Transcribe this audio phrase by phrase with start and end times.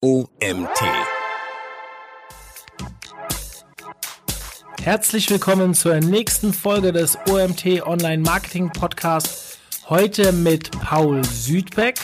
[0.00, 0.80] OMT.
[4.80, 9.58] Herzlich willkommen zur nächsten Folge des OMT Online Marketing Podcast.
[9.88, 11.96] Heute mit Paul Südbeck,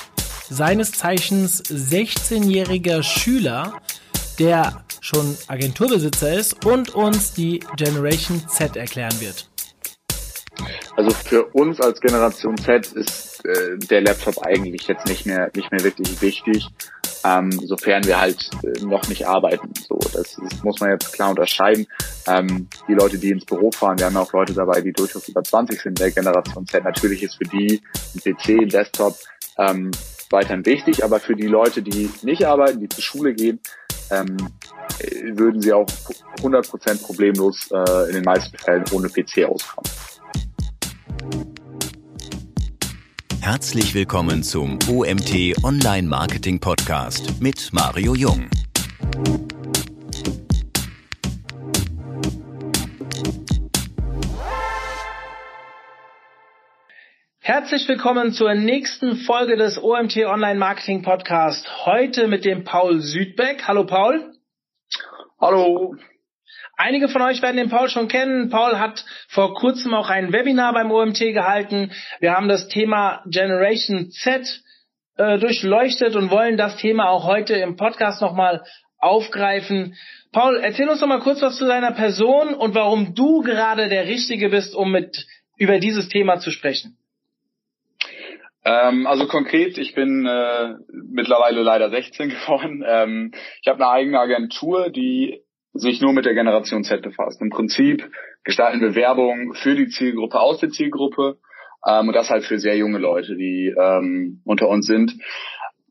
[0.50, 3.80] seines Zeichens 16-jähriger Schüler,
[4.40, 9.48] der schon Agenturbesitzer ist und uns die Generation Z erklären wird.
[10.96, 15.70] Also für uns als Generation Z ist äh, der Laptop eigentlich jetzt nicht mehr nicht
[15.70, 16.68] mehr wirklich wichtig
[17.24, 19.70] ähm, sofern wir halt äh, noch nicht arbeiten.
[19.88, 21.86] So, das, das muss man jetzt klar unterscheiden.
[22.26, 25.42] Ähm, die Leute, die ins Büro fahren, wir haben auch Leute dabei, die durchaus über
[25.42, 26.84] 20 sind, der Generation Z.
[26.84, 27.82] Natürlich ist für die
[28.14, 29.16] ein PC, ein Desktop
[29.58, 29.90] ähm,
[30.30, 33.60] weiterhin wichtig, aber für die Leute, die nicht arbeiten, die zur Schule gehen,
[34.10, 34.36] ähm,
[35.32, 35.86] würden sie auch
[36.42, 39.90] 100% problemlos äh, in den meisten Fällen ohne PC auskommen.
[43.44, 48.48] Herzlich willkommen zum OMT Online Marketing Podcast mit Mario Jung.
[57.40, 61.84] Herzlich willkommen zur nächsten Folge des OMT Online Marketing Podcast.
[61.84, 63.68] Heute mit dem Paul Südbeck.
[63.68, 64.32] Hallo Paul.
[65.38, 65.96] Hallo.
[66.76, 68.50] Einige von euch werden den Paul schon kennen.
[68.50, 71.92] Paul hat vor kurzem auch ein Webinar beim OMT gehalten.
[72.20, 74.62] Wir haben das Thema Generation Z
[75.16, 78.64] äh, durchleuchtet und wollen das Thema auch heute im Podcast nochmal
[78.98, 79.94] aufgreifen.
[80.32, 84.06] Paul, erzähl uns doch mal kurz was zu deiner Person und warum du gerade der
[84.06, 86.96] Richtige bist, um mit über dieses Thema zu sprechen.
[88.64, 92.84] Ähm, also konkret, ich bin äh, mittlerweile leider 16 geworden.
[92.86, 95.43] Ähm, ich habe eine eigene Agentur, die
[95.74, 97.40] sich nur mit der Generation Z befasst.
[97.40, 98.08] Im Prinzip
[98.44, 101.38] gestalten wir Werbung für die Zielgruppe aus der Zielgruppe
[101.86, 105.12] ähm, und das halt für sehr junge Leute, die ähm, unter uns sind.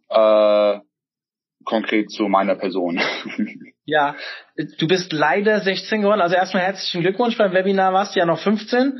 [0.09, 0.79] Äh,
[1.65, 2.99] konkret zu meiner Person.
[3.85, 4.15] Ja,
[4.79, 6.21] du bist leider 16 geworden.
[6.21, 7.37] Also erstmal herzlichen Glückwunsch.
[7.37, 8.97] Beim Webinar warst du ja noch 15.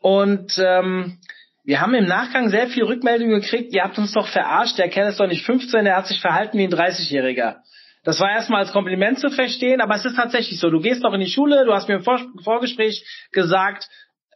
[0.00, 1.18] Und ähm,
[1.64, 3.74] wir haben im Nachgang sehr viel Rückmeldungen gekriegt.
[3.74, 4.78] Ihr habt uns doch verarscht.
[4.78, 7.56] Der Kerl ist doch nicht 15, der hat sich verhalten wie ein 30-Jähriger.
[8.04, 10.70] Das war erstmal als Kompliment zu verstehen, aber es ist tatsächlich so.
[10.70, 13.88] Du gehst noch in die Schule, du hast mir im Vor Vorgespräch gesagt,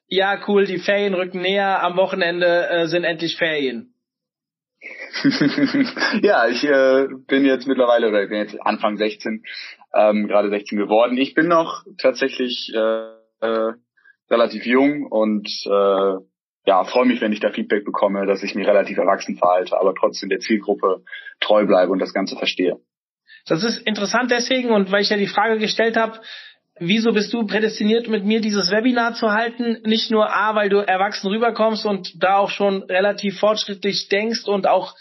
[0.08, 3.92] ja cool, die Ferien rücken näher, am Wochenende äh, sind endlich Ferien.
[6.22, 9.42] ja, ich äh, bin jetzt mittlerweile, oder ich bin jetzt Anfang 16,
[9.94, 11.18] ähm, gerade 16 geworden.
[11.18, 13.08] Ich bin noch tatsächlich äh,
[13.40, 13.72] äh,
[14.30, 16.14] relativ jung und äh,
[16.66, 19.94] ja, freue mich, wenn ich da Feedback bekomme, dass ich mich relativ erwachsen verhalte, aber
[19.94, 21.02] trotzdem der Zielgruppe
[21.40, 22.76] treu bleibe und das Ganze verstehe.
[23.46, 26.20] Das ist interessant deswegen und weil ich ja die Frage gestellt habe,
[26.78, 29.78] wieso bist du prädestiniert, mit mir dieses Webinar zu halten?
[29.84, 34.66] Nicht nur A, weil du erwachsen rüberkommst und da auch schon relativ fortschrittlich denkst und
[34.66, 34.94] auch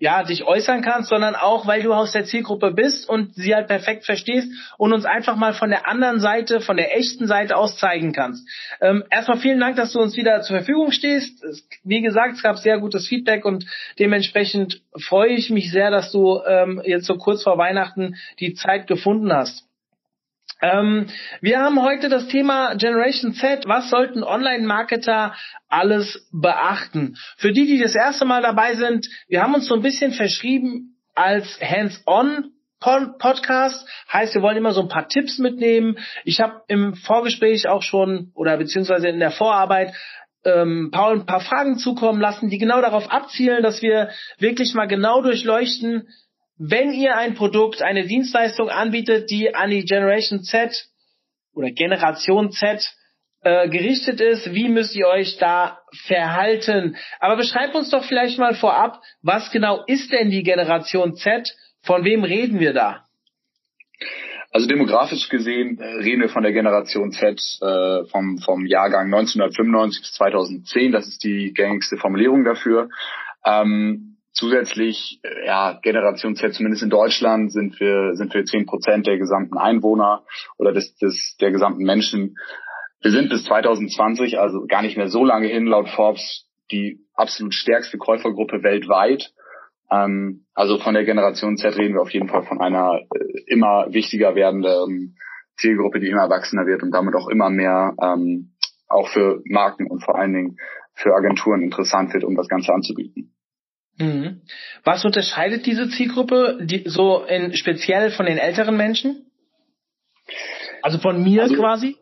[0.00, 3.68] ja, dich äußern kannst, sondern auch, weil du aus der Zielgruppe bist und sie halt
[3.68, 7.76] perfekt verstehst und uns einfach mal von der anderen Seite, von der echten Seite aus
[7.76, 8.48] zeigen kannst.
[8.80, 11.44] Ähm, erstmal vielen Dank, dass du uns wieder zur Verfügung stehst.
[11.84, 13.66] Wie gesagt, es gab sehr gutes Feedback und
[13.98, 18.86] dementsprechend freue ich mich sehr, dass du ähm, jetzt so kurz vor Weihnachten die Zeit
[18.86, 19.69] gefunden hast.
[20.62, 21.06] Ähm,
[21.40, 23.66] wir haben heute das Thema Generation Z.
[23.66, 25.34] Was sollten Online-Marketer
[25.68, 27.16] alles beachten?
[27.36, 30.96] Für die, die das erste Mal dabei sind, wir haben uns so ein bisschen verschrieben
[31.14, 35.98] als Hands-on Podcast heißt, wir wollen immer so ein paar Tipps mitnehmen.
[36.24, 39.94] Ich habe im Vorgespräch auch schon oder beziehungsweise in der Vorarbeit
[40.44, 44.86] ähm, Paul ein paar Fragen zukommen lassen, die genau darauf abzielen, dass wir wirklich mal
[44.86, 46.08] genau durchleuchten,
[46.62, 50.88] wenn ihr ein Produkt, eine Dienstleistung anbietet, die an die Generation Z
[51.54, 52.86] oder Generation Z
[53.42, 56.96] äh, gerichtet ist, wie müsst ihr euch da verhalten?
[57.18, 61.48] Aber beschreibt uns doch vielleicht mal vorab, was genau ist denn die Generation Z?
[61.82, 63.06] Von wem reden wir da?
[64.50, 70.02] Also demografisch gesehen äh, reden wir von der Generation Z äh, vom, vom Jahrgang 1995
[70.02, 70.92] bis 2010.
[70.92, 72.90] Das ist die gängigste Formulierung dafür.
[73.46, 79.06] Ähm, Zusätzlich, äh, ja, Generation Z, zumindest in Deutschland, sind wir, sind wir zehn Prozent
[79.06, 80.24] der gesamten Einwohner
[80.56, 82.36] oder des, des, der gesamten Menschen.
[83.02, 87.54] Wir sind bis 2020, also gar nicht mehr so lange hin, laut Forbes, die absolut
[87.54, 89.32] stärkste Käufergruppe weltweit.
[89.90, 93.86] Ähm, also von der Generation Z reden wir auf jeden Fall von einer äh, immer
[93.90, 95.16] wichtiger werdenden
[95.58, 98.52] Zielgruppe, die immer erwachsener wird und damit auch immer mehr ähm,
[98.88, 100.56] auch für Marken und vor allen Dingen
[100.94, 103.32] für Agenturen interessant wird, um das Ganze anzubieten.
[104.00, 104.40] Mhm.
[104.82, 109.26] Was unterscheidet diese Zielgruppe die, so in, speziell von den älteren Menschen?
[110.82, 111.96] Also von mir also, quasi?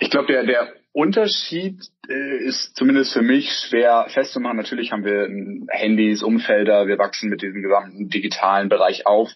[0.00, 1.78] Ich glaube, der, der Unterschied
[2.08, 4.56] äh, ist zumindest für mich schwer festzumachen.
[4.56, 5.28] Natürlich haben wir
[5.68, 9.30] Handys, Umfelder, wir wachsen mit diesem gesamten digitalen Bereich auf.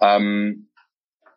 [0.00, 0.68] Ähm,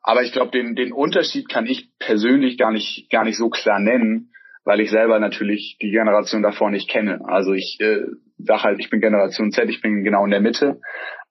[0.03, 3.79] aber ich glaube, den, den Unterschied kann ich persönlich gar nicht, gar nicht so klar
[3.79, 4.31] nennen,
[4.63, 7.21] weil ich selber natürlich die Generation davor nicht kenne.
[7.25, 8.03] Also ich äh,
[8.37, 10.79] sage halt, ich bin Generation Z, ich bin genau in der Mitte.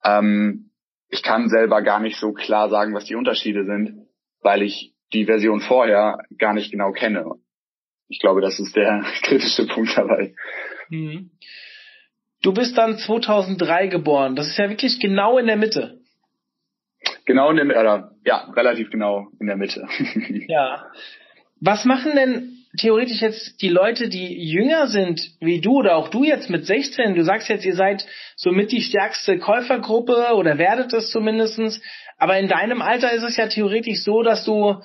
[0.04, 0.70] Ähm,
[1.08, 4.06] ich kann selber gar nicht so klar sagen, was die Unterschiede sind,
[4.42, 7.24] weil ich die Version vorher gar nicht genau kenne.
[8.08, 10.34] Ich glaube, das ist der kritische Punkt dabei.
[10.88, 11.30] Mhm.
[12.42, 14.36] Du bist dann 2003 geboren.
[14.36, 16.00] Das ist ja wirklich genau in der Mitte.
[17.24, 19.86] Genau in der Mitte, ja, relativ genau in der Mitte.
[20.48, 20.90] ja.
[21.60, 26.24] Was machen denn theoretisch jetzt die Leute, die jünger sind wie du oder auch du
[26.24, 28.06] jetzt mit 16, du sagst jetzt, ihr seid
[28.36, 31.80] somit die stärkste Käufergruppe oder werdet es zumindestens,
[32.18, 34.82] aber in deinem Alter ist es ja theoretisch so, dass du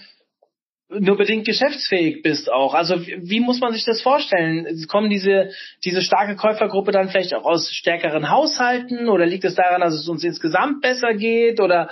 [0.89, 2.73] nur bedingt geschäftsfähig bist auch.
[2.73, 4.65] Also wie muss man sich das vorstellen?
[4.87, 5.51] Kommen diese,
[5.83, 10.07] diese starke Käufergruppe dann vielleicht auch aus stärkeren Haushalten oder liegt es daran, dass es
[10.09, 11.91] uns insgesamt besser geht oder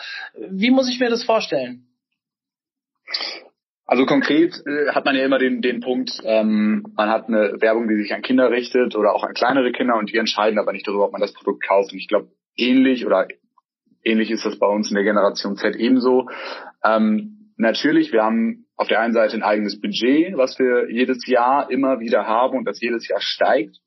[0.50, 1.84] wie muss ich mir das vorstellen?
[3.90, 7.88] Also konkret äh, hat man ja immer den, den Punkt, ähm, man hat eine Werbung,
[7.88, 10.86] die sich an Kinder richtet oder auch an kleinere Kinder und die entscheiden aber nicht
[10.86, 11.94] darüber, ob man das Produkt kauft.
[11.94, 13.28] Und ich glaube, ähnlich oder
[14.04, 16.28] ähnlich ist das bei uns in der Generation Z ebenso.
[16.84, 21.72] Ähm, natürlich, wir haben auf der einen Seite ein eigenes Budget, was wir jedes Jahr
[21.72, 23.78] immer wieder haben und das jedes Jahr steigt.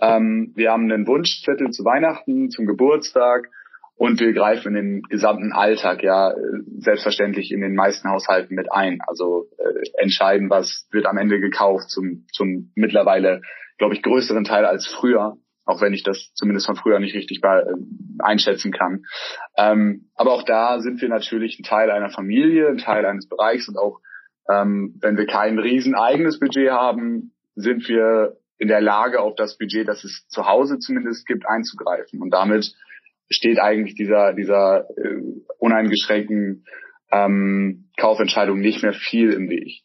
[0.00, 3.48] Ähm, wir haben einen Wunschzettel zu Weihnachten, zum Geburtstag
[3.98, 6.32] und wir greifen in den gesamten Alltag ja
[6.78, 9.00] selbstverständlich in den meisten Haushalten mit ein.
[9.06, 13.42] Also äh, entscheiden, was wird am Ende gekauft zum, zum mittlerweile,
[13.76, 17.40] glaube ich, größeren Teil als früher, auch wenn ich das zumindest von früher nicht richtig
[17.40, 17.74] bei, äh,
[18.20, 19.02] einschätzen kann.
[19.56, 23.68] Ähm, aber auch da sind wir natürlich ein Teil einer Familie, ein Teil eines Bereichs
[23.68, 23.98] und auch
[24.48, 29.58] ähm, wenn wir kein riesen eigenes Budget haben, sind wir in der Lage, auf das
[29.58, 32.22] Budget, das es zu Hause zumindest gibt, einzugreifen.
[32.22, 32.72] Und damit
[33.30, 35.20] steht eigentlich dieser, dieser äh,
[35.58, 36.64] uneingeschränkten
[37.10, 39.82] ähm, Kaufentscheidung nicht mehr viel im Weg.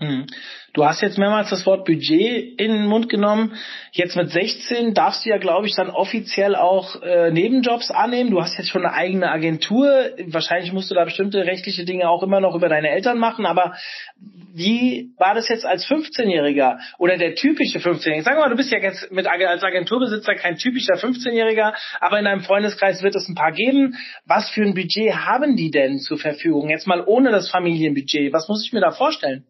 [0.00, 0.26] Hm.
[0.72, 3.54] Du hast jetzt mehrmals das Wort Budget in den Mund genommen.
[3.92, 8.32] Jetzt mit 16 darfst du ja, glaube ich, dann offiziell auch äh, Nebenjobs annehmen.
[8.32, 10.10] Du hast jetzt schon eine eigene Agentur.
[10.26, 13.46] Wahrscheinlich musst du da bestimmte rechtliche Dinge auch immer noch über deine Eltern machen.
[13.46, 13.76] Aber
[14.52, 18.24] wie war das jetzt als 15-Jähriger oder der typische 15-Jährige?
[18.24, 22.42] Sag mal, du bist ja jetzt mit, als Agenturbesitzer kein typischer 15-Jähriger, aber in einem
[22.42, 23.96] Freundeskreis wird es ein paar geben.
[24.26, 26.68] Was für ein Budget haben die denn zur Verfügung?
[26.68, 28.32] Jetzt mal ohne das Familienbudget.
[28.32, 29.44] Was muss ich mir da vorstellen?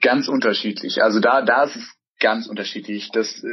[0.00, 1.02] Ganz unterschiedlich.
[1.02, 3.10] Also da, da ist es ganz unterschiedlich.
[3.12, 3.48] Das äh,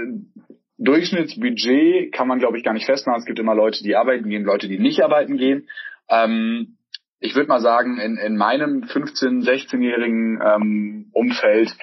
[0.77, 3.19] Durchschnittsbudget kann man, glaube ich, gar nicht festmachen.
[3.19, 5.69] Es gibt immer Leute, die arbeiten gehen, Leute, die nicht arbeiten gehen.
[6.09, 6.77] Ähm,
[7.19, 11.75] ich würde mal sagen, in, in meinem 15-, 16-jährigen ähm, Umfeld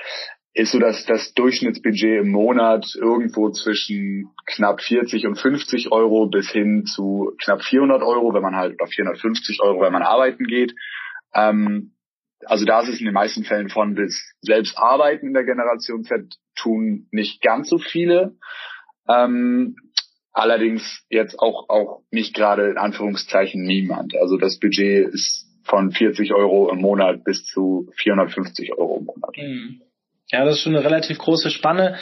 [0.58, 6.50] ist so dass das Durchschnittsbudget im Monat irgendwo zwischen knapp 40 und 50 Euro bis
[6.50, 10.74] hin zu knapp 400 Euro, wenn man halt, oder 450 Euro, wenn man arbeiten geht.
[11.32, 11.92] Ähm,
[12.44, 16.04] also da ist es in den meisten Fällen von bis selbst arbeiten in der Generation
[16.04, 18.36] Z tun nicht ganz so viele.
[19.08, 19.76] Ähm,
[20.32, 24.16] allerdings jetzt auch, auch nicht gerade in Anführungszeichen niemand.
[24.16, 29.36] Also das Budget ist von 40 Euro im Monat bis zu 450 Euro im Monat.
[29.36, 29.82] Mhm.
[30.30, 31.96] Ja, das ist schon eine relativ große Spanne.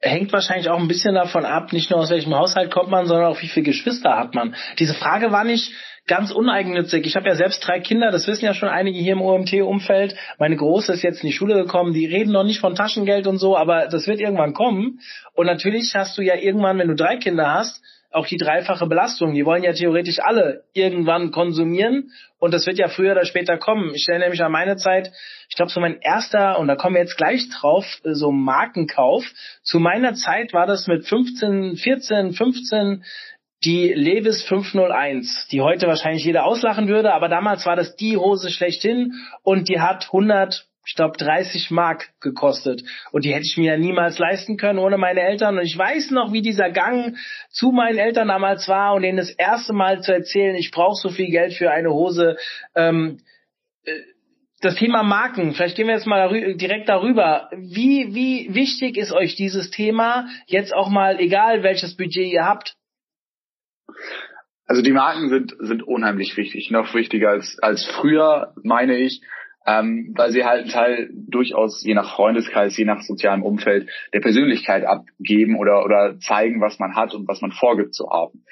[0.00, 3.26] Hängt wahrscheinlich auch ein bisschen davon ab, nicht nur aus welchem Haushalt kommt man, sondern
[3.26, 4.54] auch wie viele Geschwister hat man.
[4.78, 5.72] Diese Frage war nicht
[6.06, 7.04] ganz uneigennützig.
[7.04, 10.16] Ich habe ja selbst drei Kinder, das wissen ja schon einige hier im OMT-Umfeld.
[10.38, 13.38] Meine Große ist jetzt in die Schule gekommen, die reden noch nicht von Taschengeld und
[13.38, 15.00] so, aber das wird irgendwann kommen.
[15.34, 19.34] Und natürlich hast du ja irgendwann, wenn du drei Kinder hast, auch die dreifache Belastung.
[19.34, 23.94] Die wollen ja theoretisch alle irgendwann konsumieren und das wird ja früher oder später kommen.
[23.94, 25.12] Ich stelle nämlich an meine Zeit,
[25.48, 29.24] ich glaube so mein erster, und da kommen wir jetzt gleich drauf, so Markenkauf.
[29.62, 33.04] Zu meiner Zeit war das mit 15, 14, 15
[33.64, 38.50] die Levis 501, die heute wahrscheinlich jeder auslachen würde, aber damals war das die Hose
[38.50, 42.82] schlechthin und die hat 100, ich glaube 30 Mark gekostet.
[43.12, 45.58] Und die hätte ich mir ja niemals leisten können ohne meine Eltern.
[45.58, 47.14] Und ich weiß noch, wie dieser Gang
[47.50, 51.10] zu meinen Eltern damals war und denen das erste Mal zu erzählen, ich brauche so
[51.10, 52.38] viel Geld für eine Hose.
[52.74, 53.18] Ähm,
[53.84, 53.92] äh,
[54.62, 57.50] das Thema Marken, vielleicht gehen wir jetzt mal direkt darüber.
[57.52, 62.74] Wie, wie wichtig ist euch dieses Thema jetzt auch mal, egal welches Budget ihr habt,
[64.66, 69.22] also die Marken sind, sind unheimlich wichtig, noch wichtiger als, als früher, meine ich,
[69.68, 74.20] ähm, weil sie halt einen Teil durchaus je nach Freundeskreis, je nach sozialem Umfeld der
[74.20, 78.44] Persönlichkeit abgeben oder, oder zeigen, was man hat und was man vorgibt zu haben.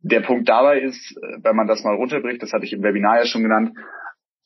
[0.00, 3.18] Der Punkt dabei ist, äh, wenn man das mal runterbricht, das hatte ich im Webinar
[3.18, 3.76] ja schon genannt,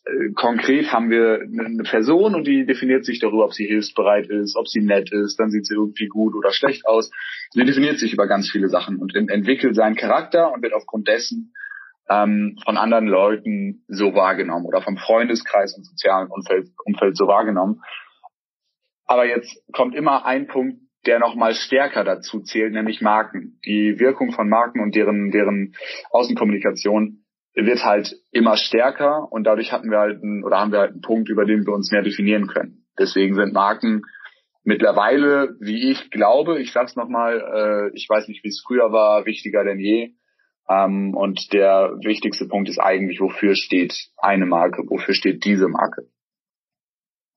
[0.07, 4.57] äh, konkret haben wir eine Person und die definiert sich darüber, ob sie hilfsbereit ist,
[4.57, 7.13] ob sie nett ist, dann sieht sie irgendwie gut oder schlecht aus.
[7.51, 11.53] Sie definiert sich über ganz viele Sachen und entwickelt seinen Charakter und wird aufgrund dessen
[12.09, 17.83] ähm, von anderen Leuten so wahrgenommen oder vom Freundeskreis und sozialen Umfeld, Umfeld so wahrgenommen.
[19.07, 23.59] Aber jetzt kommt immer ein Punkt, der noch mal stärker dazu zählt, nämlich Marken.
[23.65, 25.75] Die Wirkung von Marken und deren, deren
[26.11, 27.25] Außenkommunikation
[27.55, 31.01] wird halt immer stärker und dadurch hatten wir halt einen, oder haben wir halt einen
[31.01, 32.87] Punkt, über den wir uns mehr definieren können.
[32.99, 34.03] Deswegen sind Marken
[34.65, 39.25] mittlerweile, wie ich glaube, ich sag's nochmal, äh, ich weiß nicht, wie es früher war,
[39.25, 40.13] wichtiger denn je.
[40.69, 46.09] Ähm, und der wichtigste Punkt ist eigentlich, wofür steht eine Marke, wofür steht diese Marke.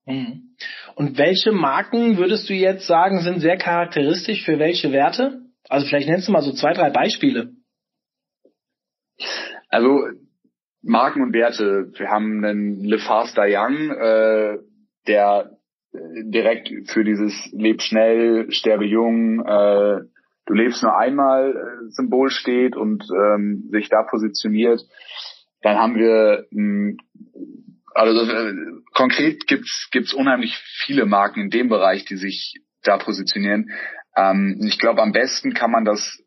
[0.06, 0.56] Mhm.
[0.94, 5.40] Und welche Marken würdest du jetzt sagen, sind sehr charakteristisch für welche Werte?
[5.68, 7.52] Also vielleicht nennst du mal so zwei, drei Beispiele.
[9.68, 10.00] Also
[10.82, 11.92] Marken und Werte.
[11.96, 14.58] Wir haben einen Le Faster Young, äh,
[15.06, 15.56] der
[15.94, 20.00] direkt für dieses Leb schnell, sterbe jung, äh,
[20.52, 24.82] du lebst nur einmal äh, Symbol steht und ähm, sich da positioniert.
[25.62, 26.96] Dann haben wir mh,
[27.94, 28.54] also äh,
[28.92, 33.70] konkret gibt's gibt's unheimlich viele Marken in dem Bereich, die sich da positionieren.
[34.14, 36.22] Ähm, ich glaube, am besten kann man das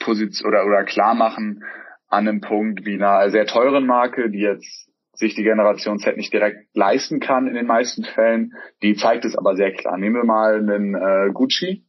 [0.00, 1.62] position oder oder klar machen
[2.08, 6.32] an einem Punkt wie einer sehr teuren Marke, die jetzt sich die Generation Z nicht
[6.32, 8.54] direkt leisten kann in den meisten Fällen.
[8.82, 9.98] Die zeigt es aber sehr klar.
[9.98, 11.84] Nehmen wir mal einen äh, Gucci,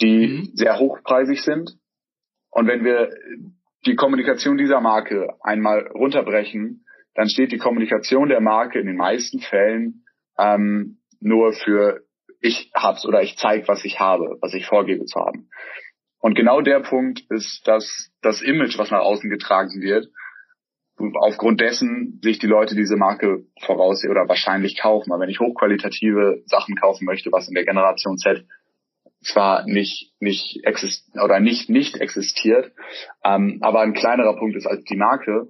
[0.00, 0.50] die mhm.
[0.54, 1.76] sehr hochpreisig sind.
[2.50, 3.10] Und wenn wir
[3.86, 6.84] die Kommunikation dieser Marke einmal runterbrechen,
[7.14, 10.04] dann steht die Kommunikation der Marke in den meisten Fällen
[10.38, 12.02] ähm, nur für
[12.40, 15.48] ich hab's oder ich zeige, was ich habe, was ich vorgebe zu haben.
[16.18, 20.08] Und genau der Punkt ist, dass das Image, was nach außen getragen wird,
[21.20, 25.12] aufgrund dessen sich die Leute diese Marke voraussehen oder wahrscheinlich kaufen.
[25.12, 28.44] Aber wenn ich hochqualitative Sachen kaufen möchte, was in der Generation Z
[29.24, 32.72] zwar nicht nicht exist oder nicht nicht existiert,
[33.24, 35.48] ähm, aber ein kleinerer Punkt ist als die Marke,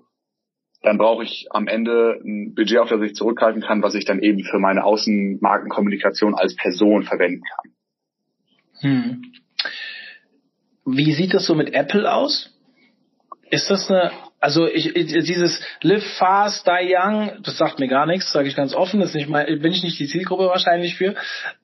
[0.82, 4.20] dann brauche ich am Ende ein Budget, auf das ich zurückhalten kann, was ich dann
[4.20, 7.72] eben für meine Außenmarkenkommunikation als Person verwenden kann.
[8.80, 9.22] Hm.
[10.84, 12.50] Wie sieht das so mit Apple aus?
[13.50, 14.12] Ist das eine
[14.44, 18.54] also ich, ich, dieses Live Fast, Die Young, das sagt mir gar nichts, sage ich
[18.54, 19.00] ganz offen.
[19.00, 21.14] Das nicht mal, bin ich nicht die Zielgruppe wahrscheinlich für.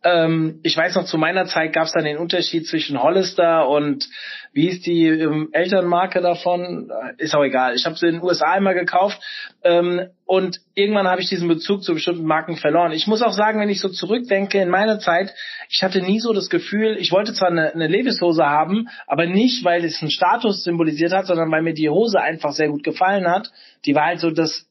[0.02, 4.08] Ähm, ich weiß noch, zu meiner Zeit gab es dann den Unterschied zwischen Hollister und
[4.54, 6.90] wie ist die ähm, Elternmarke davon?
[7.18, 7.74] Ist auch egal.
[7.74, 9.20] Ich habe sie in den USA einmal gekauft
[9.62, 12.92] ähm, und irgendwann habe ich diesen Bezug zu bestimmten Marken verloren.
[12.92, 15.34] Ich muss auch sagen, wenn ich so zurückdenke in meine Zeit,
[15.68, 19.64] ich hatte nie so das Gefühl, ich wollte zwar eine, eine Levis-Hose haben, aber nicht,
[19.64, 23.26] weil es einen Status symbolisiert hat, sondern weil mir die Hose einfach sehr gut gefallen
[23.26, 23.50] hat.
[23.84, 24.68] Die war halt so das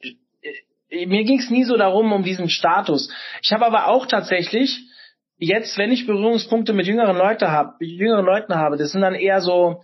[0.90, 3.12] äh, mir ging es nie so darum, um diesen Status.
[3.44, 4.80] Ich habe aber auch tatsächlich
[5.40, 9.42] jetzt, wenn ich Berührungspunkte mit jüngeren Leuten habe, jüngeren Leuten habe, das sind dann eher
[9.42, 9.84] so,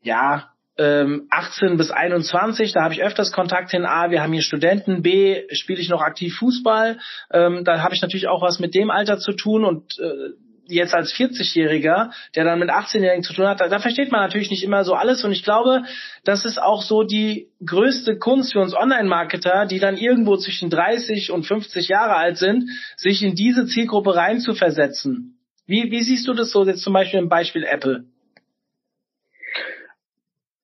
[0.00, 3.84] ja, ähm, 18 bis 21, da habe ich öfters Kontakt hin.
[3.84, 5.02] A, wir haben hier Studenten.
[5.02, 6.98] B, spiele ich noch aktiv Fußball.
[7.30, 10.34] Ähm, da habe ich natürlich auch was mit dem Alter zu tun und äh,
[10.68, 14.50] jetzt als 40-Jähriger, der dann mit 18-Jährigen zu tun hat, da, da, versteht man natürlich
[14.50, 15.24] nicht immer so alles.
[15.24, 15.84] Und ich glaube,
[16.24, 21.30] das ist auch so die größte Kunst für uns Online-Marketer, die dann irgendwo zwischen 30
[21.30, 25.38] und 50 Jahre alt sind, sich in diese Zielgruppe reinzuversetzen.
[25.66, 28.04] Wie, wie siehst du das so jetzt zum Beispiel im Beispiel Apple?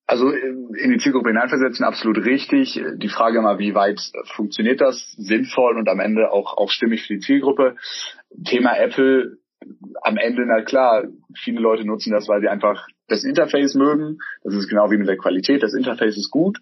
[0.06, 2.82] Also in die Zielgruppe hineinversetzen, absolut richtig.
[2.96, 4.00] Die Frage immer, wie weit
[4.34, 7.76] funktioniert das sinnvoll und am Ende auch, auch stimmig für die Zielgruppe.
[8.44, 9.38] Thema Apple
[10.02, 11.04] am Ende, na klar,
[11.38, 14.18] viele Leute nutzen das, weil sie einfach das Interface mögen.
[14.42, 15.62] Das ist genau wie mit der Qualität.
[15.62, 16.58] Das Interface ist gut,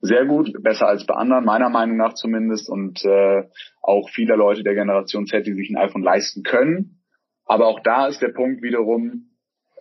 [0.00, 2.68] sehr gut, besser als bei anderen, meiner Meinung nach zumindest.
[2.68, 3.44] Und äh,
[3.80, 7.02] auch viele Leute der Generation Z, die sich ein iPhone leisten können.
[7.44, 9.31] Aber auch da ist der Punkt wiederum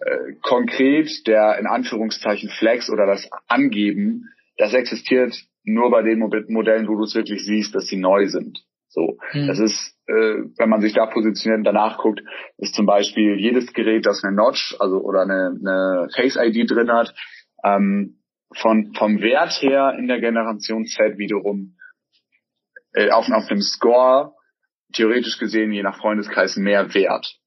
[0.06, 6.88] äh, konkret der in Anführungszeichen Flex oder das Angeben, das existiert nur bei den Modellen,
[6.88, 8.60] wo du es wirklich siehst, dass sie neu sind.
[8.88, 9.48] So, hm.
[9.48, 12.22] das ist, äh, wenn man sich da positioniert und danach guckt,
[12.58, 16.92] ist zum Beispiel jedes Gerät, das eine Notch, also oder eine, eine Face ID drin
[16.92, 17.14] hat,
[17.64, 18.18] ähm,
[18.54, 21.78] von vom Wert her in der Generation Z wiederum
[22.94, 24.34] äh, auf, auf einem Score
[24.94, 27.41] theoretisch gesehen je nach Freundeskreis mehr wert.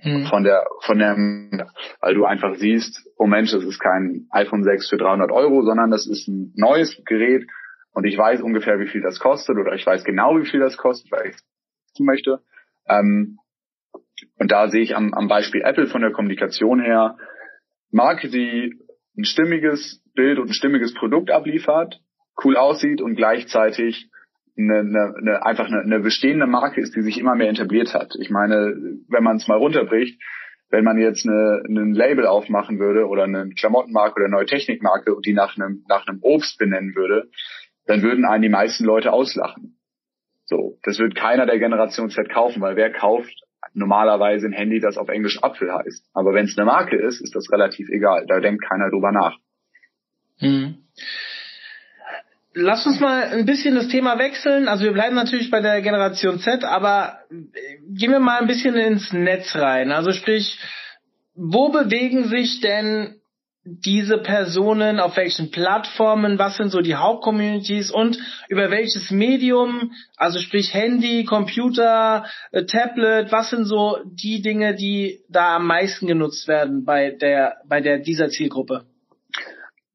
[0.00, 0.26] Hm.
[0.26, 1.16] Von der, von der,
[2.00, 5.90] weil du einfach siehst, oh Mensch, das ist kein iPhone 6 für 300 Euro, sondern
[5.90, 7.46] das ist ein neues Gerät,
[7.98, 10.76] und ich weiß ungefähr, wie viel das kostet oder ich weiß genau, wie viel das
[10.76, 12.40] kostet, weil ich es möchte.
[12.88, 13.38] Ähm,
[14.38, 17.16] und da sehe ich am, am Beispiel Apple von der Kommunikation her,
[17.90, 18.78] Marke, die
[19.16, 22.00] ein stimmiges Bild und ein stimmiges Produkt abliefert,
[22.44, 24.07] cool aussieht und gleichzeitig
[24.58, 28.14] eine, eine, eine, einfach eine, eine bestehende Marke ist, die sich immer mehr etabliert hat.
[28.18, 28.74] Ich meine,
[29.08, 30.20] wenn man es mal runterbricht,
[30.70, 35.14] wenn man jetzt eine, ein Label aufmachen würde oder eine Klamottenmarke oder eine neue Technikmarke
[35.14, 37.30] und die nach einem, nach einem Obst benennen würde,
[37.86, 39.78] dann würden einen die meisten Leute auslachen.
[40.44, 43.34] So, das wird keiner der Generation Z kaufen, weil wer kauft
[43.74, 46.06] normalerweise ein Handy, das auf Englisch Apfel heißt.
[46.14, 48.26] Aber wenn es eine Marke ist, ist das relativ egal.
[48.26, 49.36] Da denkt keiner drüber nach.
[50.38, 50.88] Hm.
[52.60, 54.66] Lass uns mal ein bisschen das Thema wechseln.
[54.66, 59.12] Also wir bleiben natürlich bei der Generation Z, aber gehen wir mal ein bisschen ins
[59.12, 59.92] Netz rein.
[59.92, 60.58] Also sprich,
[61.36, 63.20] wo bewegen sich denn
[63.62, 70.40] diese Personen, auf welchen Plattformen, was sind so die Hauptcommunities und über welches Medium, also
[70.40, 76.48] sprich Handy, Computer, äh, Tablet, was sind so die Dinge, die da am meisten genutzt
[76.48, 78.84] werden bei der, bei der, dieser Zielgruppe?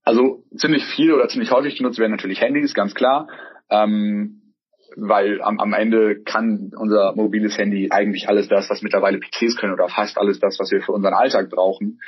[0.03, 3.27] Also ziemlich viel oder ziemlich häufig genutzt werden natürlich Handys, ganz klar.
[3.69, 4.41] Ähm,
[4.95, 9.73] weil am, am Ende kann unser mobiles Handy eigentlich alles das, was mittlerweile PCs können
[9.73, 11.99] oder fast alles das, was wir für unseren Alltag brauchen.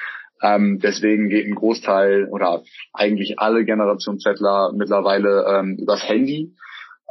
[0.41, 6.53] Ähm, deswegen geht ein Großteil oder eigentlich alle Generation Zettler mittlerweile ähm, übers Handy,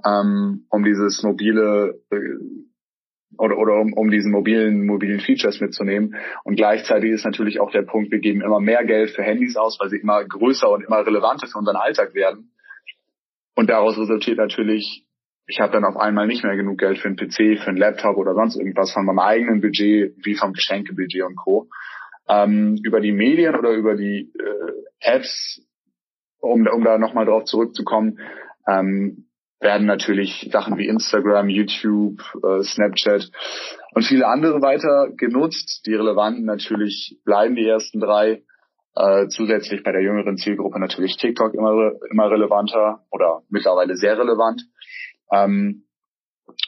[0.04, 2.16] ähm, um dieses mobile äh,
[3.38, 6.16] oder, oder um, um diesen mobilen, mobilen Features mitzunehmen.
[6.44, 9.78] Und gleichzeitig ist natürlich auch der Punkt, wir geben immer mehr Geld für Handys aus,
[9.80, 12.50] weil sie immer größer und immer relevanter für unseren Alltag werden.
[13.54, 15.04] Und daraus resultiert natürlich,
[15.46, 18.16] ich habe dann auf einmal nicht mehr genug Geld für einen PC, für einen Laptop
[18.16, 21.68] oder sonst irgendwas von meinem eigenen Budget, wie vom Geschenkebudget und Co
[22.28, 25.62] ähm, über die Medien oder über die äh, Apps,
[26.40, 28.18] um, um da nochmal drauf zurückzukommen,
[28.66, 29.26] ähm,
[29.64, 33.30] werden natürlich Sachen wie Instagram, YouTube, äh, Snapchat
[33.94, 35.84] und viele andere weiter genutzt.
[35.86, 38.42] Die relevanten natürlich bleiben die ersten drei.
[38.96, 44.62] Äh, zusätzlich bei der jüngeren Zielgruppe natürlich TikTok immer, immer relevanter oder mittlerweile sehr relevant.
[45.32, 45.82] Ähm,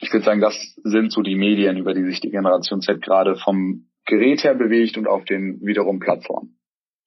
[0.01, 3.37] ich würde sagen, das sind so die Medien, über die sich die Generation Z gerade
[3.37, 6.56] vom Gerät her bewegt und auf den wiederum Plattformen.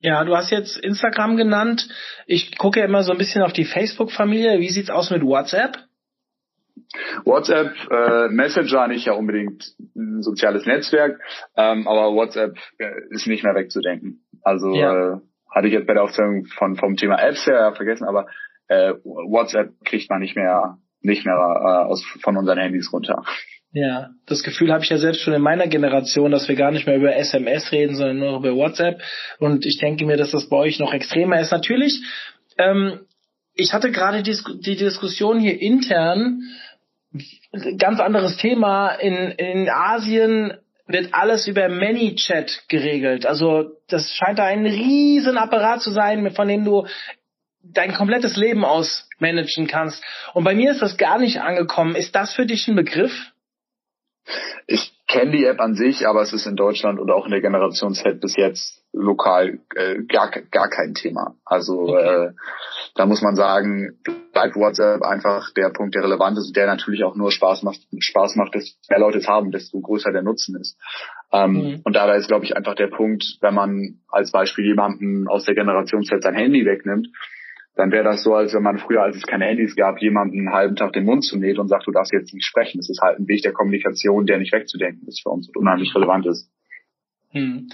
[0.01, 1.89] Ja, du hast jetzt Instagram genannt.
[2.27, 4.59] Ich gucke ja immer so ein bisschen auf die Facebook-Familie.
[4.59, 5.77] Wie sieht's aus mit WhatsApp?
[7.25, 11.21] WhatsApp, äh, Messenger nicht ja unbedingt ein soziales Netzwerk,
[11.57, 14.25] ähm, aber WhatsApp äh, ist nicht mehr wegzudenken.
[14.43, 15.15] Also ja.
[15.15, 15.17] äh,
[15.55, 18.27] hatte ich jetzt bei der Aufzählung von vom Thema Apps her vergessen, aber
[18.69, 23.23] äh, WhatsApp kriegt man nicht mehr nicht mehr äh, aus von unseren Handys runter.
[23.73, 26.87] Ja, das Gefühl habe ich ja selbst schon in meiner Generation, dass wir gar nicht
[26.87, 29.01] mehr über SMS reden, sondern nur über WhatsApp.
[29.39, 31.53] Und ich denke mir, dass das bei euch noch extremer ist.
[31.53, 32.03] Natürlich,
[32.59, 33.01] ähm,
[33.55, 36.43] ich hatte gerade die, die Diskussion hier intern,
[37.79, 38.89] ganz anderes Thema.
[38.95, 40.55] In, in Asien
[40.87, 43.25] wird alles über ManyChat geregelt.
[43.25, 46.87] Also das scheint da ein riesen Apparat zu sein, von dem du
[47.63, 50.03] dein komplettes Leben aus managen kannst.
[50.35, 51.95] Und bei mir ist das gar nicht angekommen.
[51.95, 53.13] Ist das für dich ein Begriff?
[54.67, 57.41] Ich kenne die App an sich, aber es ist in Deutschland und auch in der
[57.41, 61.35] Generation Z bis jetzt lokal äh, gar, gar kein Thema.
[61.45, 62.27] Also okay.
[62.27, 62.33] äh,
[62.95, 63.99] da muss man sagen,
[64.33, 68.37] bleibt WhatsApp einfach der Punkt, der relevant ist, der natürlich auch nur Spaß macht, Spaß
[68.37, 70.77] macht, desto mehr Leute es haben, desto größer der Nutzen ist.
[71.33, 71.81] Ähm, mhm.
[71.85, 75.55] Und da ist, glaube ich, einfach der Punkt, wenn man als Beispiel jemanden aus der
[75.55, 77.09] Generation Z sein Handy wegnimmt,
[77.77, 80.53] dann wäre das so, als wenn man früher, als es keine Handys gab, jemanden einen
[80.53, 82.79] halben Tag den Mund zunäht und sagt, du darfst jetzt nicht sprechen.
[82.79, 85.95] Das ist halt ein Weg der Kommunikation, der nicht wegzudenken ist für uns und unheimlich
[85.95, 86.51] relevant ist.
[87.31, 87.69] Hm.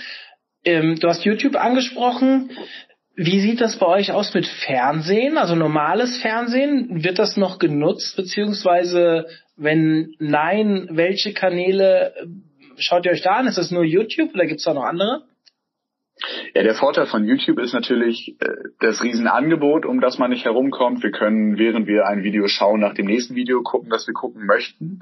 [0.65, 2.51] Ähm, du hast YouTube angesprochen.
[3.15, 5.39] Wie sieht das bei euch aus mit Fernsehen?
[5.39, 7.03] Also normales Fernsehen?
[7.03, 8.15] Wird das noch genutzt?
[8.17, 12.27] Beziehungsweise, wenn nein, welche Kanäle äh,
[12.77, 13.47] schaut ihr euch da an?
[13.47, 15.23] Ist das nur YouTube oder gibt es da noch andere?
[16.55, 18.49] Ja, der Vorteil von YouTube ist natürlich äh,
[18.81, 21.03] das Riesenangebot, um das man nicht herumkommt.
[21.03, 24.47] Wir können, während wir ein Video schauen, nach dem nächsten Video gucken, das wir gucken
[24.47, 25.01] möchten.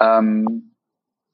[0.00, 0.72] Ähm,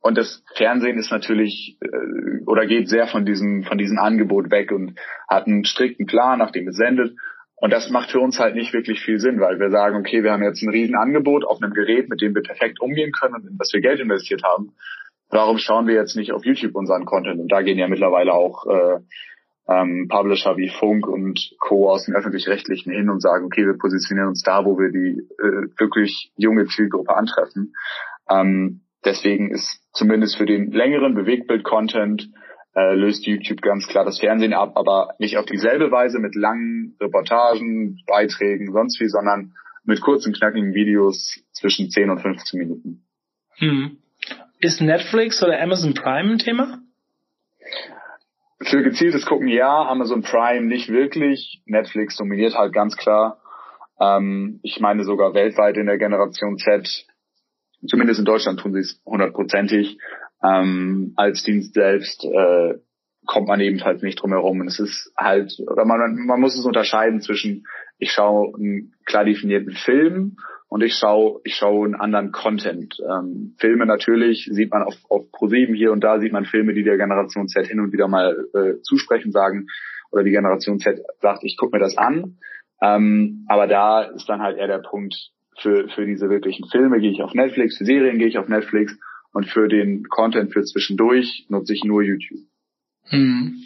[0.00, 4.72] und das Fernsehen ist natürlich äh, oder geht sehr von diesem von diesem Angebot weg
[4.72, 4.98] und
[5.28, 7.16] hat einen strikten Plan, nachdem es sendet.
[7.56, 10.32] Und das macht für uns halt nicht wirklich viel Sinn, weil wir sagen, okay, wir
[10.32, 13.56] haben jetzt ein Riesenangebot auf einem Gerät, mit dem wir perfekt umgehen können und in
[13.56, 14.74] das wir Geld investiert haben
[15.34, 17.40] warum schauen wir jetzt nicht auf YouTube unseren Content?
[17.40, 19.00] Und da gehen ja mittlerweile auch äh,
[19.68, 21.90] ähm, Publisher wie Funk und Co.
[21.90, 25.68] aus dem öffentlich-rechtlichen hin und sagen, okay, wir positionieren uns da, wo wir die äh,
[25.78, 27.74] wirklich junge Zielgruppe antreffen.
[28.30, 32.30] Ähm, deswegen ist zumindest für den längeren Bewegtbild-Content
[32.76, 36.96] äh, löst YouTube ganz klar das Fernsehen ab, aber nicht auf dieselbe Weise mit langen
[37.00, 43.04] Reportagen, Beiträgen, sonst wie, sondern mit kurzen, knackigen Videos zwischen 10 und 15 Minuten.
[43.58, 43.98] Hm.
[44.64, 46.78] Ist Netflix oder Amazon Prime ein Thema?
[48.62, 51.60] Für gezieltes Gucken ja, Amazon Prime nicht wirklich.
[51.66, 53.42] Netflix dominiert halt ganz klar.
[54.00, 57.04] Ähm, ich meine sogar weltweit in der Generation Z,
[57.86, 59.98] zumindest in Deutschland tun sie es hundertprozentig.
[60.42, 62.78] Ähm, als Dienst selbst äh,
[63.26, 64.60] kommt man ebenfalls nicht drum herum.
[64.60, 67.66] Und es ist halt, oder man, man muss es unterscheiden zwischen,
[67.98, 70.38] ich schaue einen klar definierten Film
[70.74, 72.96] und ich schaue ich schaue einen anderen Content.
[72.98, 76.82] Ähm, Filme natürlich sieht man auf, auf ProSieben hier und da sieht man Filme, die
[76.82, 79.68] der Generation Z hin und wieder mal äh, zusprechen, sagen,
[80.10, 82.38] oder die Generation Z sagt, ich gucke mir das an.
[82.82, 85.14] Ähm, aber da ist dann halt eher der Punkt,
[85.60, 88.98] für, für diese wirklichen Filme gehe ich auf Netflix, für Serien gehe ich auf Netflix
[89.32, 92.40] und für den Content für zwischendurch nutze ich nur YouTube.
[93.04, 93.62] Hm.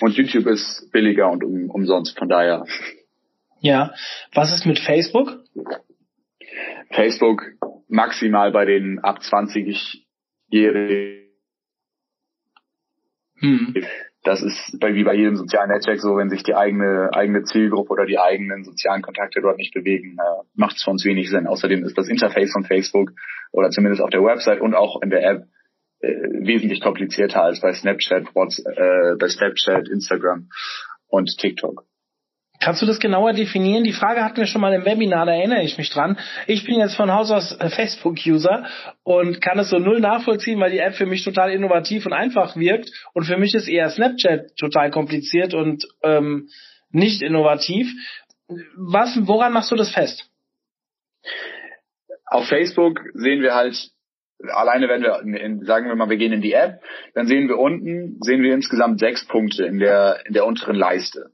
[0.00, 2.64] Und YouTube ist billiger und um, umsonst, von daher.
[3.60, 3.92] Ja.
[4.34, 5.38] Was ist mit Facebook?
[6.90, 7.42] Facebook
[7.88, 11.28] maximal bei den ab 20-Jährigen.
[13.40, 13.74] Hm.
[14.24, 17.92] Das ist bei, wie bei jedem sozialen Netzwerk so, wenn sich die eigene, eigene Zielgruppe
[17.92, 21.46] oder die eigenen sozialen Kontakte dort nicht bewegen, äh, macht es für uns wenig Sinn.
[21.46, 23.12] Außerdem ist das Interface von Facebook
[23.52, 25.44] oder zumindest auf der Website und auch in der App
[26.00, 30.48] äh, wesentlich komplizierter als bei Snapchat, WhatsApp, äh, bei Snapchat, Instagram
[31.08, 31.87] und TikTok.
[32.60, 33.84] Kannst du das genauer definieren?
[33.84, 36.18] Die Frage hatten wir schon mal im Webinar, da erinnere ich mich dran.
[36.46, 38.66] Ich bin jetzt von Haus aus äh, Facebook-User
[39.04, 42.56] und kann es so null nachvollziehen, weil die App für mich total innovativ und einfach
[42.56, 42.90] wirkt.
[43.14, 46.48] Und für mich ist eher Snapchat total kompliziert und ähm,
[46.90, 47.92] nicht innovativ.
[48.76, 50.28] Was, woran machst du das fest?
[52.26, 53.90] Auf Facebook sehen wir halt,
[54.48, 56.82] alleine wenn wir, in, sagen wir mal, wir gehen in die App,
[57.14, 61.30] dann sehen wir unten, sehen wir insgesamt sechs Punkte in der, in der unteren Leiste.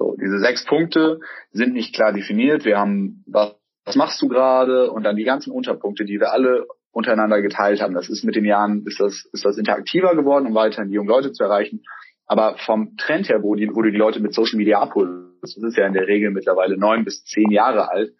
[0.00, 1.20] So, diese sechs Punkte
[1.52, 2.64] sind nicht klar definiert.
[2.64, 4.90] Wir haben, was, was machst du gerade?
[4.90, 7.92] Und dann die ganzen Unterpunkte, die wir alle untereinander geteilt haben.
[7.92, 11.10] Das ist mit den Jahren, ist das, ist das interaktiver geworden, um weiterhin die jungen
[11.10, 11.82] Leute zu erreichen.
[12.26, 15.62] Aber vom Trend her, wo, die, wo du die Leute mit Social Media abholst, das
[15.62, 18.12] ist ja in der Regel mittlerweile neun bis zehn Jahre alt,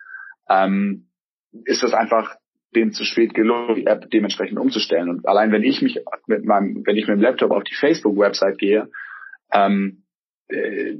[0.51, 1.07] ähm,
[1.64, 2.37] ist das einfach
[2.77, 5.09] denen zu spät gelungen, die App dementsprechend umzustellen.
[5.09, 8.59] Und allein wenn ich mich mit meinem, wenn ich mit dem Laptop auf die Facebook-Website
[8.59, 8.90] gehe,
[9.51, 10.05] ähm,
[10.49, 10.99] äh,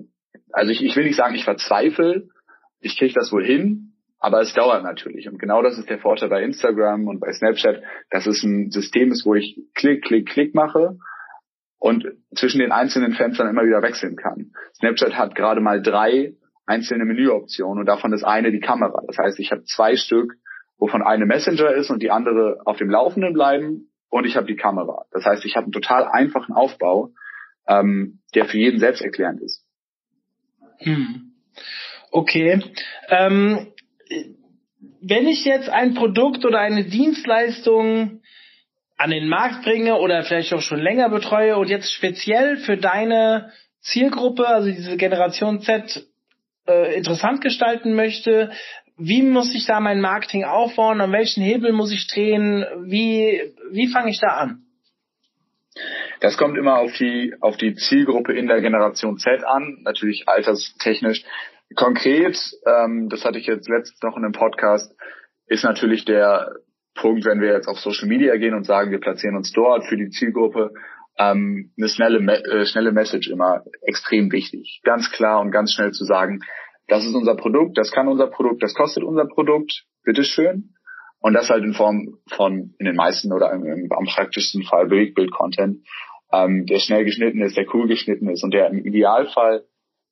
[0.53, 2.29] also ich, ich will nicht sagen, ich verzweifle,
[2.81, 5.29] ich kriege das wohl hin, aber es dauert natürlich.
[5.29, 9.12] Und genau das ist der Vorteil bei Instagram und bei Snapchat, dass es ein System
[9.12, 10.99] ist, wo ich klick, klick, klick mache
[11.79, 14.53] und zwischen den einzelnen Fenstern immer wieder wechseln kann.
[14.77, 16.35] Snapchat hat gerade mal drei
[16.66, 19.03] einzelne Menüoptionen und davon ist eine die Kamera.
[19.07, 20.35] Das heißt, ich habe zwei Stück,
[20.79, 24.57] wovon eine Messenger ist und die andere auf dem Laufenden bleiben und ich habe die
[24.57, 25.07] Kamera.
[25.11, 27.11] Das heißt, ich habe einen total einfachen Aufbau,
[27.66, 29.60] ähm, der für jeden selbsterklärend ist.
[30.81, 31.33] Hm.
[32.11, 32.61] Okay.
[33.09, 33.69] Ähm,
[35.01, 38.21] wenn ich jetzt ein Produkt oder eine Dienstleistung
[38.97, 43.51] an den Markt bringe oder vielleicht auch schon länger betreue und jetzt speziell für deine
[43.81, 46.07] Zielgruppe, also diese Generation Z,
[46.66, 48.51] äh, interessant gestalten möchte,
[48.99, 51.01] wie muss ich da mein Marketing aufbauen?
[51.01, 52.66] An welchen Hebel muss ich drehen?
[52.85, 53.40] Wie,
[53.73, 54.66] wie fange ich da an?
[56.21, 61.25] Das kommt immer auf die, auf die Zielgruppe in der Generation Z an, natürlich alterstechnisch.
[61.77, 64.95] Konkret, ähm, das hatte ich jetzt letztens noch in einem Podcast,
[65.47, 66.53] ist natürlich der
[66.95, 69.97] Punkt, wenn wir jetzt auf Social Media gehen und sagen, wir platzieren uns dort für
[69.97, 70.73] die Zielgruppe,
[71.19, 74.81] ähm, eine schnelle, äh, schnelle Message immer extrem wichtig.
[74.85, 76.40] Ganz klar und ganz schnell zu sagen,
[76.88, 80.75] das ist unser Produkt, das kann unser Produkt, das kostet unser Produkt, bitteschön.
[81.20, 84.87] Und das halt in Form von, in den meisten oder im, im, am praktischsten Fall
[84.87, 85.87] Bewegtbild-Content,
[86.33, 89.64] ähm, der schnell geschnitten ist, der cool geschnitten ist und der im Idealfall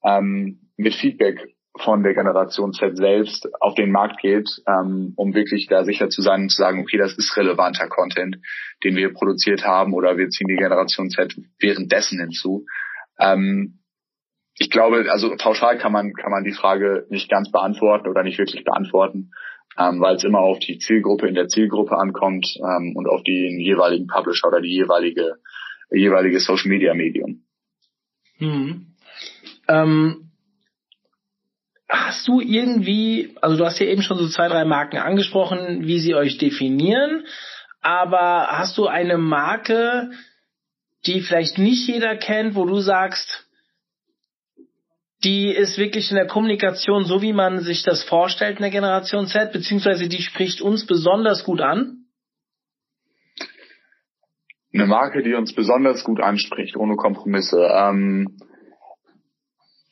[0.05, 1.39] ähm, mit Feedback
[1.81, 6.23] von der Generation Z selbst auf den Markt geht, ähm, um wirklich da sicher zu
[6.23, 8.39] sein und zu sagen, okay, das ist relevanter Content,
[8.85, 12.67] den wir produziert haben oder wir ziehen die Generation Z währenddessen hinzu.
[13.21, 13.79] Ähm,
[14.59, 18.39] ich glaube, also pauschal kann man, kann man die Frage nicht ganz beantworten oder nicht
[18.39, 19.31] wirklich beantworten
[19.79, 23.61] ähm, weil es immer auf die Zielgruppe in der Zielgruppe ankommt ähm, und auf den
[23.61, 25.37] jeweiligen Publisher oder die jeweilige
[25.91, 27.43] jeweilige Social Media Medium.
[28.39, 28.95] Hm.
[29.69, 30.31] Ähm,
[31.89, 35.99] hast du irgendwie, also du hast ja eben schon so zwei, drei Marken angesprochen, wie
[35.99, 37.25] sie euch definieren,
[37.81, 40.11] aber hast du eine Marke,
[41.07, 43.48] die vielleicht nicht jeder kennt, wo du sagst,
[45.25, 49.27] die ist wirklich in der Kommunikation so, wie man sich das vorstellt in der Generation
[49.27, 52.05] Z, beziehungsweise die spricht uns besonders gut an?
[54.73, 57.59] Eine Marke, die uns besonders gut anspricht, ohne Kompromisse.
[57.61, 58.37] Ähm,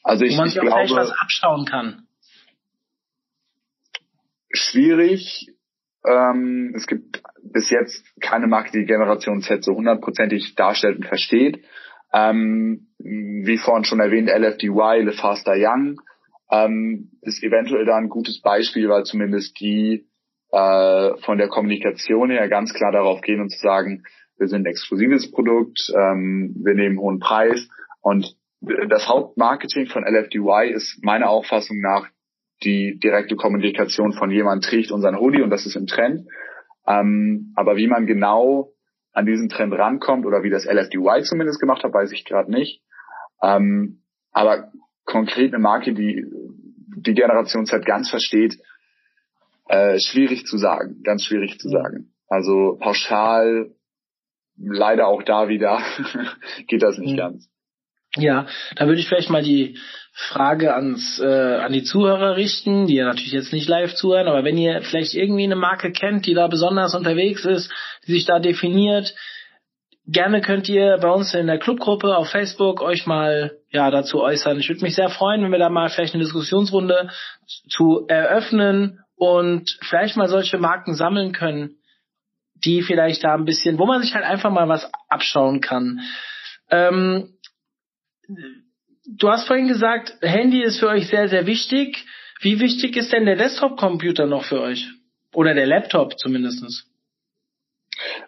[0.03, 2.07] also ich, Wo man sich ich auch glaube, was abschauen kann.
[4.53, 5.49] Schwierig.
[6.05, 11.65] Ähm, es gibt bis jetzt keine Marke, die Generation Z so hundertprozentig darstellt und versteht.
[12.17, 16.01] Ähm, wie vorhin schon erwähnt, LFDY, Le Faster Young.
[16.51, 20.07] ähm, ist eventuell da ein gutes Beispiel, weil zumindest die
[20.53, 24.05] äh, von der Kommunikation her ganz klar darauf gehen und zu sagen,
[24.39, 27.69] wir sind ein exklusives Produkt, ähm, wir nehmen hohen Preis
[28.01, 32.09] und das Hauptmarketing von LFDY ist meiner Auffassung nach
[32.63, 36.27] die direkte Kommunikation von jemand trägt unseren Hoodie und das ist im Trend.
[36.87, 38.73] Ähm, aber wie man genau
[39.17, 42.83] an diesen Trend rankommt oder wie das LFDY zumindest gemacht hat, weiß ich gerade nicht.
[43.43, 44.71] Ähm, aber
[45.07, 46.27] konkret eine Marke, die
[46.99, 48.59] die Generation Z ganz versteht,
[49.69, 52.13] äh, schwierig zu sagen, ganz schwierig zu sagen.
[52.29, 53.75] Also pauschal,
[54.59, 55.81] leider auch da wieder,
[56.67, 57.17] geht das nicht mhm.
[57.17, 57.51] ganz.
[58.17, 59.79] Ja, da würde ich vielleicht mal die
[60.13, 64.45] Frage ans äh, an die Zuhörer richten, die ja natürlich jetzt nicht live zuhören, aber
[64.45, 67.71] wenn ihr vielleicht irgendwie eine Marke kennt, die da besonders unterwegs ist,
[68.07, 69.15] die sich da definiert,
[70.07, 74.59] gerne könnt ihr bei uns in der Clubgruppe auf Facebook euch mal ja dazu äußern.
[74.59, 77.11] Ich würde mich sehr freuen, wenn wir da mal vielleicht eine Diskussionsrunde
[77.69, 81.77] zu eröffnen und vielleicht mal solche Marken sammeln können,
[82.55, 86.01] die vielleicht da ein bisschen, wo man sich halt einfach mal was abschauen kann.
[86.71, 87.36] Ähm,
[88.29, 92.05] du hast vorhin gesagt, Handy ist für euch sehr, sehr wichtig.
[92.41, 94.89] Wie wichtig ist denn der Desktop-Computer noch für euch?
[95.33, 96.91] Oder der Laptop zumindestens?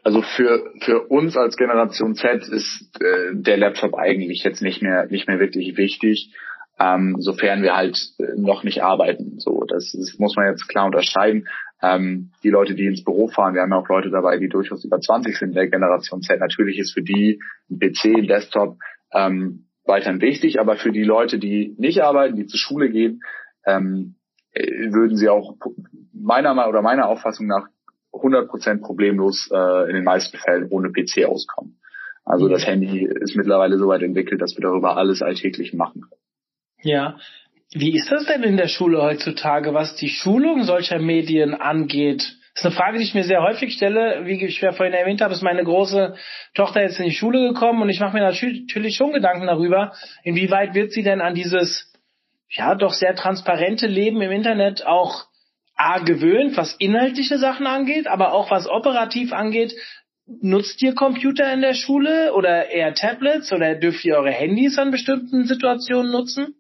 [0.03, 5.07] Also für für uns als Generation Z ist äh, der Laptop eigentlich jetzt nicht mehr
[5.07, 6.33] nicht mehr wirklich wichtig,
[6.79, 9.39] ähm, sofern wir halt äh, noch nicht arbeiten.
[9.39, 11.49] So, das, das muss man jetzt klar unterscheiden.
[11.83, 14.85] Ähm, die Leute, die ins Büro fahren, wir haben ja auch Leute dabei, die durchaus
[14.85, 16.41] über 20 sind der Generation Z.
[16.41, 18.79] Natürlich ist für die ein PC, ein Desktop
[19.13, 23.23] ähm, weiterhin wichtig, aber für die Leute, die nicht arbeiten, die zur Schule gehen,
[23.67, 24.17] ähm,
[24.53, 25.57] äh, würden sie auch
[26.13, 27.67] meiner Meinung oder meiner Auffassung nach
[28.13, 31.81] 100% problemlos äh, in den meisten Fällen ohne PC auskommen.
[32.25, 32.51] Also mhm.
[32.51, 36.23] das Handy ist mittlerweile so weit entwickelt, dass wir darüber alles alltäglich machen können.
[36.83, 37.19] Ja.
[37.73, 42.38] Wie ist das denn in der Schule heutzutage, was die Schulung solcher Medien angeht?
[42.59, 44.23] Das ist eine Frage, die ich mir sehr häufig stelle.
[44.25, 46.17] Wie ich ja vorhin erwähnt habe, ist meine große
[46.55, 49.93] Tochter jetzt in die Schule gekommen und ich mache mir natürlich schon Gedanken darüber,
[50.25, 51.93] inwieweit wird sie denn an dieses
[52.49, 55.27] ja doch sehr transparente Leben im Internet auch
[55.77, 59.73] A gewöhnt, was inhaltliche Sachen angeht, aber auch was operativ angeht.
[60.27, 64.91] Nutzt ihr Computer in der Schule oder eher Tablets oder dürft ihr eure Handys an
[64.91, 66.57] bestimmten Situationen nutzen?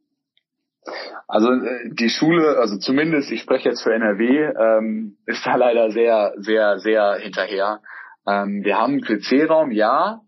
[1.27, 5.91] Also äh, die Schule, also zumindest, ich spreche jetzt für NRW, ähm, ist da leider
[5.91, 7.81] sehr, sehr, sehr hinterher.
[8.27, 10.21] Ähm, wir haben einen PC-Raum, ja,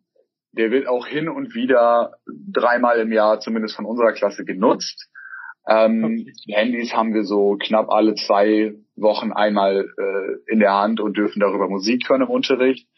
[0.52, 5.08] der wird auch hin und wieder dreimal im Jahr zumindest von unserer Klasse genutzt.
[5.68, 6.54] Ähm, okay.
[6.54, 11.40] Handys haben wir so knapp alle zwei Wochen einmal äh, in der Hand und dürfen
[11.40, 12.88] darüber Musik hören im Unterricht.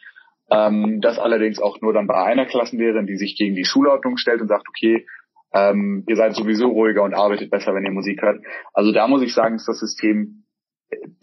[0.51, 4.41] Ähm, das allerdings auch nur dann bei einer Klassenlehrerin, die sich gegen die Schulordnung stellt
[4.41, 5.07] und sagt, okay,
[5.55, 8.43] ähm, ihr seid sowieso ruhiger und arbeitet besser, wenn ihr Musik hört.
[8.73, 10.45] Also da muss ich sagen, ist das System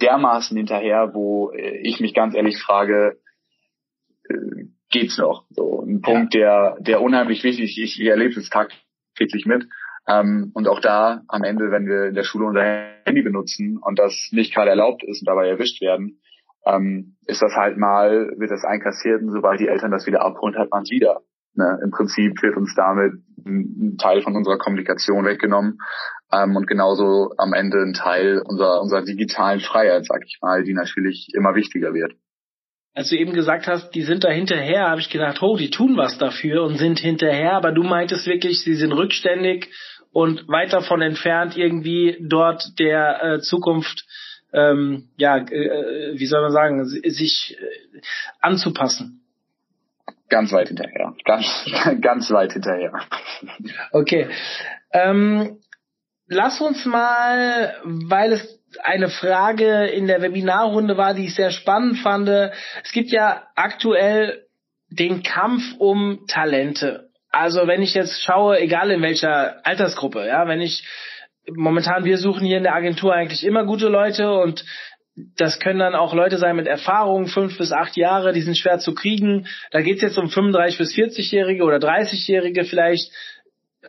[0.01, 3.19] dermaßen hinterher, wo ich mich ganz ehrlich frage,
[4.29, 5.45] äh, geht's noch?
[5.49, 9.67] So ein Punkt, der, der unheimlich wichtig, ich, ich erlebe es tagtäglich mit.
[10.07, 12.63] Ähm, und auch da am Ende, wenn wir in der Schule unser
[13.05, 16.21] Handy benutzen und das nicht gerade erlaubt ist und dabei erwischt werden,
[16.65, 20.57] ähm, ist das halt mal, wird das einkassiert und sobald die Eltern das wieder abholen,
[20.57, 21.21] hat man es wieder.
[21.59, 21.77] Ne?
[21.83, 23.13] Im Prinzip wird uns damit
[23.45, 25.79] ein, Teil von unserer Kommunikation weggenommen
[26.31, 30.73] ähm, und genauso am Ende ein Teil unserer, unserer digitalen Freiheit, sag ich mal, die
[30.73, 32.13] natürlich immer wichtiger wird.
[32.93, 35.97] Als du eben gesagt hast, die sind da hinterher, habe ich gedacht, oh, die tun
[35.97, 39.69] was dafür und sind hinterher, aber du meintest wirklich, sie sind rückständig
[40.11, 44.05] und weit davon entfernt, irgendwie dort der äh, Zukunft,
[44.53, 48.01] ähm, ja, äh, wie soll man sagen, sich äh,
[48.39, 49.18] anzupassen.
[50.29, 51.13] Ganz weit hinterher.
[51.25, 51.65] Ganz,
[52.01, 52.93] ganz weit hinterher.
[53.91, 54.27] Okay.
[54.93, 55.59] Ähm,
[56.27, 61.97] lass uns mal, weil es eine Frage in der Webinarrunde war, die ich sehr spannend
[61.99, 62.29] fand.
[62.29, 64.45] Es gibt ja aktuell
[64.89, 67.09] den Kampf um Talente.
[67.31, 70.83] Also wenn ich jetzt schaue, egal in welcher Altersgruppe, ja, wenn ich
[71.55, 74.63] momentan wir suchen hier in der Agentur eigentlich immer gute Leute und
[75.36, 78.79] das können dann auch Leute sein mit Erfahrung, fünf bis acht Jahre, die sind schwer
[78.79, 79.47] zu kriegen.
[79.71, 83.12] Da geht's jetzt um 35 bis 40-Jährige oder 30-Jährige vielleicht.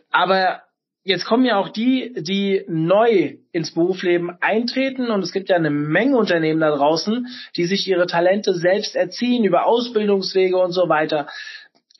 [0.09, 0.63] Aber
[1.03, 5.71] jetzt kommen ja auch die, die neu ins Berufsleben eintreten und es gibt ja eine
[5.71, 11.27] Menge Unternehmen da draußen, die sich ihre Talente selbst erziehen über Ausbildungswege und so weiter.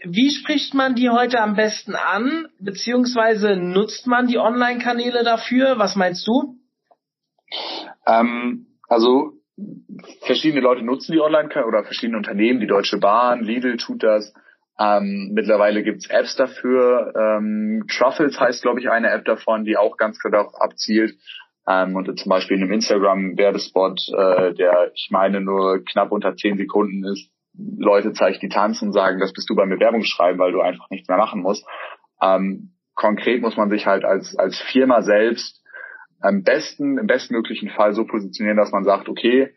[0.03, 5.77] Wie spricht man die heute am besten an, beziehungsweise nutzt man die Online-Kanäle dafür?
[5.77, 6.55] Was meinst du?
[8.07, 9.31] Ähm, also
[10.23, 14.33] verschiedene Leute nutzen die Online- oder verschiedene Unternehmen, die Deutsche Bahn, Lidl tut das.
[14.77, 17.13] Ähm, mittlerweile gibt's Apps dafür.
[17.15, 21.13] Ähm, Truffles heißt, glaube ich, eine App davon, die auch ganz klar darauf abzielt.
[21.69, 26.57] Ähm, und zum Beispiel in einem Instagram-Werbespot, äh, der ich meine nur knapp unter zehn
[26.57, 27.31] Sekunden ist,
[27.77, 30.59] Leute zeigt, die tanzen und sagen, das bist du bei mir Werbung schreiben, weil du
[30.59, 31.65] einfach nichts mehr machen musst.
[32.21, 35.60] Ähm, konkret muss man sich halt als, als Firma selbst
[36.21, 39.53] am besten, im bestmöglichen Fall so positionieren, dass man sagt, okay,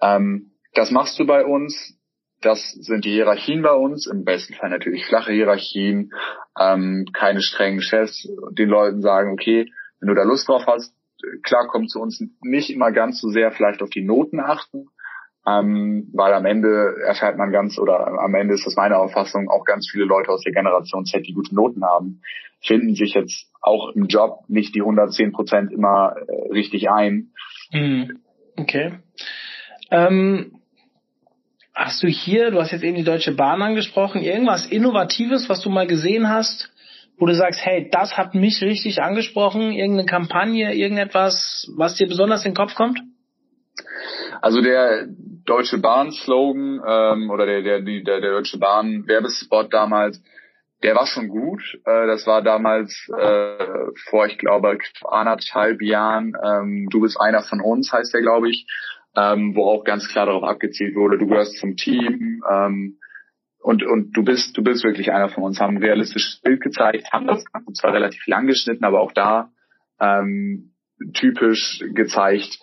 [0.00, 1.98] ähm, das machst du bei uns,
[2.42, 6.12] das sind die Hierarchien bei uns, im besten Fall natürlich flache Hierarchien,
[6.58, 10.94] ähm, keine strengen Chefs, den Leuten sagen, okay, wenn du da Lust drauf hast,
[11.42, 14.88] klar kommt zu uns nicht immer ganz so sehr vielleicht auf die Noten achten,
[15.46, 19.64] ähm, weil am Ende erfährt man ganz, oder am Ende ist das meine Auffassung, auch
[19.64, 22.20] ganz viele Leute aus der Generation Z, die gute Noten haben,
[22.60, 27.30] finden sich jetzt auch im Job nicht die 110 Prozent immer äh, richtig ein.
[27.72, 28.18] Mhm.
[28.56, 28.94] Okay.
[29.90, 30.58] Ähm,
[31.74, 35.70] hast du hier, du hast jetzt eben die Deutsche Bahn angesprochen, irgendwas Innovatives, was du
[35.70, 36.72] mal gesehen hast,
[37.18, 42.44] wo du sagst, hey, das hat mich richtig angesprochen, irgendeine Kampagne, irgendetwas, was dir besonders
[42.44, 43.00] in den Kopf kommt?
[44.40, 45.06] Also der
[45.46, 50.22] Deutsche Bahn Slogan ähm, oder der, der, der, der Deutsche Bahn Werbespot damals,
[50.82, 51.62] der war schon gut.
[51.84, 56.34] Äh, das war damals äh, vor, ich glaube, anderthalb Jahren.
[56.42, 58.66] Ähm, du bist einer von uns, heißt der, glaube ich,
[59.16, 62.98] ähm, wo auch ganz klar darauf abgezielt wurde, du gehörst zum Team ähm,
[63.60, 67.12] und, und du bist, du bist wirklich einer von uns, haben ein realistisches Bild gezeigt,
[67.12, 67.42] haben das
[67.74, 69.50] zwar relativ lang geschnitten, aber auch da
[69.98, 70.72] ähm,
[71.14, 72.58] typisch gezeigt,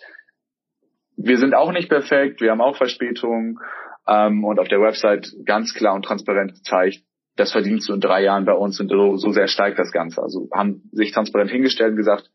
[1.16, 3.58] wir sind auch nicht perfekt, wir haben auch Verspätungen
[4.06, 7.02] ähm, und auf der Website ganz klar und transparent gezeigt,
[7.36, 10.22] das verdienst du in drei Jahren bei uns und so, so sehr steigt das Ganze.
[10.22, 12.30] Also haben sich transparent hingestellt und gesagt,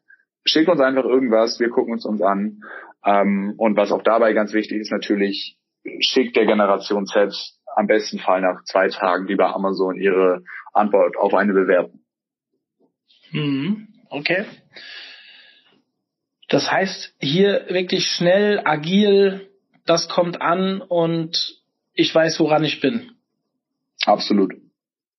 [0.45, 2.61] schick uns einfach irgendwas, wir gucken uns uns an.
[3.05, 5.57] Ähm, und was auch dabei ganz wichtig ist natürlich,
[6.01, 7.33] schickt der Generation Z
[7.75, 12.01] am besten Fall nach zwei Tagen wie bei Amazon ihre Antwort auf eine Bewerbung.
[13.31, 13.87] Mhm.
[14.09, 14.45] Okay.
[16.49, 19.49] Das heißt, hier wirklich schnell, agil,
[19.85, 21.55] das kommt an und
[21.93, 23.11] ich weiß, woran ich bin.
[24.05, 24.53] Absolut.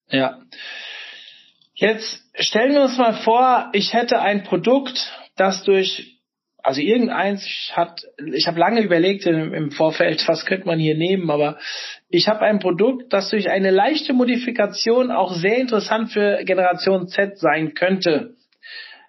[0.09, 0.41] Ja.
[1.75, 6.19] Jetzt stellen wir uns mal vor, ich hätte ein Produkt, das durch,
[6.63, 8.03] also irgendeins hat,
[8.35, 11.59] ich habe lange überlegt im, im Vorfeld, was könnte man hier nehmen, aber
[12.09, 17.39] ich habe ein Produkt, das durch eine leichte Modifikation auch sehr interessant für Generation Z
[17.39, 18.35] sein könnte.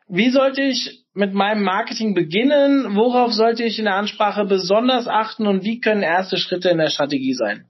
[0.08, 2.95] Wie sollte ich mit meinem Marketing beginnen?
[2.95, 6.89] Worauf sollte ich in der Ansprache besonders achten und wie können erste Schritte in der
[6.89, 7.65] Strategie sein?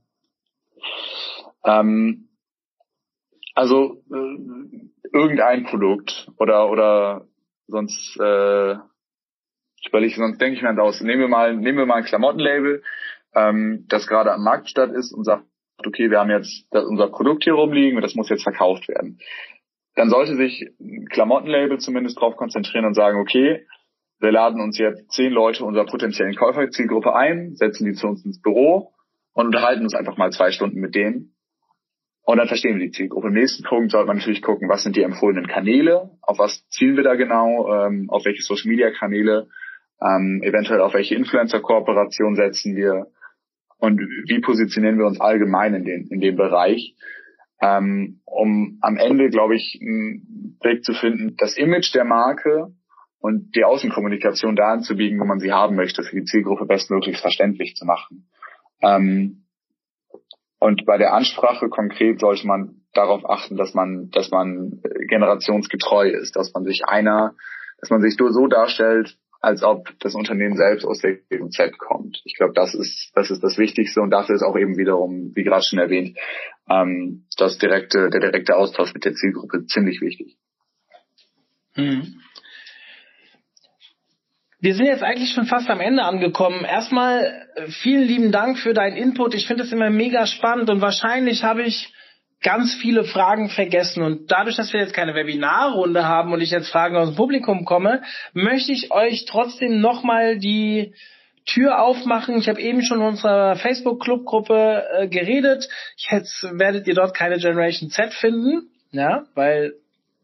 [1.63, 2.29] Ähm,
[3.55, 4.79] also äh,
[5.13, 7.25] irgendein Produkt oder oder
[7.67, 8.75] sonst äh,
[9.83, 11.01] ich sonst denke ich mir halt aus.
[11.01, 12.83] Nehmen wir mal, nehmen wir mal ein Klamottenlabel,
[13.33, 15.45] ähm, das gerade am Markt statt ist und sagt,
[15.85, 19.19] okay, wir haben jetzt unser Produkt hier rumliegen und das muss jetzt verkauft werden.
[19.95, 23.65] Dann sollte sich ein Klamottenlabel zumindest darauf konzentrieren und sagen, okay,
[24.19, 28.41] wir laden uns jetzt zehn Leute unserer potenziellen Käuferzielgruppe ein, setzen die zu uns ins
[28.41, 28.91] Büro
[29.33, 31.33] und unterhalten uns einfach mal zwei Stunden mit denen
[32.23, 33.27] und dann verstehen wir die Zielgruppe.
[33.27, 36.95] Im nächsten Punkt sollte man natürlich gucken, was sind die empfohlenen Kanäle, auf was zielen
[36.95, 39.47] wir da genau, ähm, auf welche Social Media Kanäle,
[40.01, 43.07] ähm, eventuell auf welche Influencer-Kooperation setzen wir
[43.79, 46.95] und wie positionieren wir uns allgemein in, den, in dem Bereich,
[47.61, 52.73] ähm, um am Ende, glaube ich, einen Weg zu finden, das Image der Marke
[53.19, 57.75] und die Außenkommunikation da anzubiegen, wo man sie haben möchte, für die Zielgruppe bestmöglich verständlich
[57.75, 58.29] zu machen.
[58.81, 59.45] Ähm,
[60.59, 66.35] und bei der Ansprache konkret sollte man darauf achten, dass man, dass man generationsgetreu ist,
[66.35, 67.35] dass man sich einer,
[67.79, 72.21] dass man sich so darstellt, als ob das Unternehmen selbst aus der GZ kommt.
[72.25, 75.43] Ich glaube, das ist, das ist das Wichtigste und dafür ist auch eben wiederum, wie
[75.43, 76.17] gerade schon erwähnt,
[76.69, 80.37] ähm, das direkte, der direkte Austausch mit der Zielgruppe ziemlich wichtig.
[81.75, 82.21] Mhm.
[84.59, 86.63] Wir sind jetzt eigentlich schon fast am Ende angekommen.
[86.63, 89.33] Erstmal äh, vielen lieben Dank für deinen Input.
[89.33, 91.91] Ich finde es immer mega spannend und wahrscheinlich habe ich
[92.41, 94.03] ganz viele Fragen vergessen.
[94.03, 97.65] Und dadurch, dass wir jetzt keine Webinarrunde haben und ich jetzt Fragen aus dem Publikum
[97.65, 98.01] komme,
[98.33, 100.93] möchte ich euch trotzdem nochmal die
[101.45, 102.37] Tür aufmachen.
[102.37, 105.67] Ich habe eben schon in unserer Facebook-Club-Gruppe äh, geredet.
[105.97, 109.73] Jetzt werdet ihr dort keine Generation Z finden, ja, weil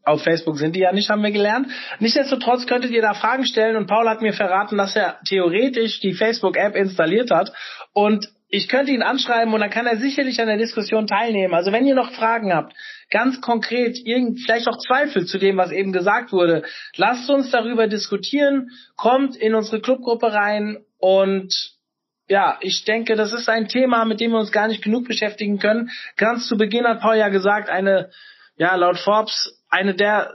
[0.04, 1.68] auf Facebook sind die ja nicht, haben wir gelernt.
[1.98, 6.14] Nichtsdestotrotz könntet ihr da Fragen stellen und Paul hat mir verraten, dass er theoretisch die
[6.14, 7.52] Facebook-App installiert hat
[7.92, 11.54] und ich könnte ihn anschreiben und dann kann er sicherlich an der Diskussion teilnehmen.
[11.54, 12.74] Also wenn ihr noch Fragen habt,
[13.10, 16.62] ganz konkret, irgend, vielleicht auch Zweifel zu dem, was eben gesagt wurde,
[16.96, 21.54] lasst uns darüber diskutieren, kommt in unsere Clubgruppe rein und
[22.30, 25.58] ja, ich denke, das ist ein Thema, mit dem wir uns gar nicht genug beschäftigen
[25.58, 25.90] können.
[26.16, 28.10] Ganz zu Beginn hat Paul ja gesagt, eine,
[28.56, 30.34] ja, laut Forbes, eine der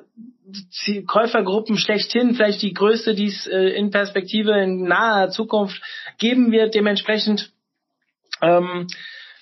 [1.08, 5.82] Käufergruppen schlechthin, vielleicht die größte, die es äh, in Perspektive in naher Zukunft
[6.18, 6.76] geben wird.
[6.76, 7.53] Dementsprechend
[8.44, 8.88] ähm,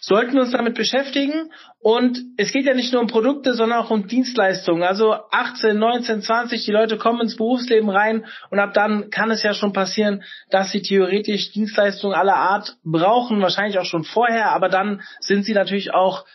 [0.02, 1.52] sollten uns damit beschäftigen.
[1.80, 4.84] Und es geht ja nicht nur um Produkte, sondern auch um Dienstleistungen.
[4.84, 9.44] Also 18, 19, 20, die Leute kommen ins Berufsleben rein und ab dann kann es
[9.44, 14.70] ja schon passieren, dass sie theoretisch Dienstleistungen aller Art brauchen, wahrscheinlich auch schon vorher, aber
[14.70, 16.26] dann sind sie natürlich auch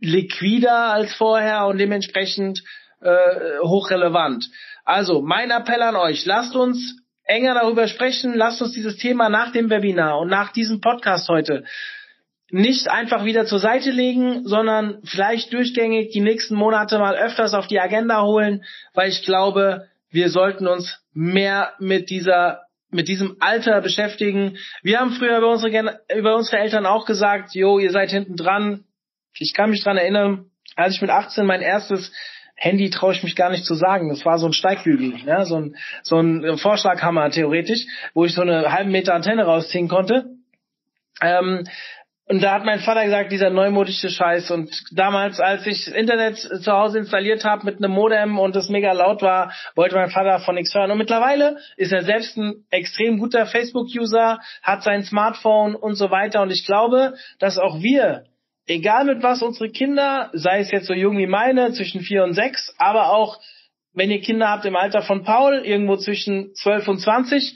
[0.00, 2.62] liquider als vorher und dementsprechend
[3.00, 4.48] äh, hochrelevant.
[4.84, 9.52] Also mein Appell an euch, lasst uns enger darüber sprechen, lasst uns dieses Thema nach
[9.52, 11.64] dem Webinar und nach diesem Podcast heute
[12.50, 17.66] nicht einfach wieder zur Seite legen, sondern vielleicht durchgängig die nächsten Monate mal öfters auf
[17.66, 23.82] die Agenda holen, weil ich glaube, wir sollten uns mehr mit dieser mit diesem Alter
[23.82, 24.56] beschäftigen.
[24.82, 28.84] Wir haben früher über unsere, über unsere Eltern auch gesagt, jo, ihr seid hinten dran.
[29.38, 32.10] Ich kann mich dran erinnern, als ich mit 18 mein erstes
[32.56, 34.08] Handy traue ich mich gar nicht zu sagen.
[34.08, 38.42] Das war so ein Steigbügel, ja, so ein, so ein Vorschlaghammer theoretisch, wo ich so
[38.42, 40.38] eine halben Meter Antenne rausziehen konnte.
[41.20, 41.64] Ähm,
[42.28, 44.50] und da hat mein Vater gesagt, dieser neumodische Scheiß.
[44.50, 48.68] Und damals, als ich das Internet zu Hause installiert habe mit einem Modem und es
[48.68, 50.90] mega laut war, wollte mein Vater von nichts hören.
[50.90, 56.42] Und mittlerweile ist er selbst ein extrem guter Facebook-User, hat sein Smartphone und so weiter.
[56.42, 58.24] Und ich glaube, dass auch wir,
[58.66, 62.34] egal mit was unsere Kinder, sei es jetzt so jung wie meine, zwischen vier und
[62.34, 63.38] sechs, aber auch
[63.94, 67.54] wenn ihr Kinder habt im Alter von Paul, irgendwo zwischen zwölf und zwanzig,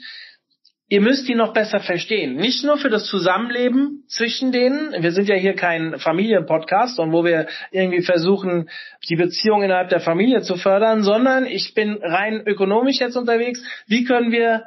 [0.89, 2.35] ihr müsst die noch besser verstehen.
[2.35, 5.01] Nicht nur für das Zusammenleben zwischen denen.
[5.01, 8.69] Wir sind ja hier kein Familienpodcast und wo wir irgendwie versuchen,
[9.09, 13.63] die Beziehung innerhalb der Familie zu fördern, sondern ich bin rein ökonomisch jetzt unterwegs.
[13.87, 14.65] Wie können wir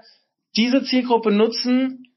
[0.56, 2.08] diese Zielgruppe nutzen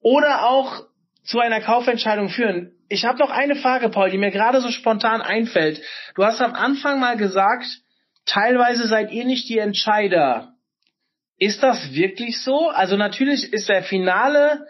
[0.00, 0.84] oder auch
[1.24, 2.72] zu einer Kaufentscheidung führen?
[2.88, 5.80] Ich habe noch eine Frage, Paul, die mir gerade so spontan einfällt.
[6.14, 7.66] Du hast am Anfang mal gesagt,
[8.26, 10.53] teilweise seid ihr nicht die Entscheider
[11.38, 12.68] ist das wirklich so?
[12.68, 14.66] Also natürlich ist der finale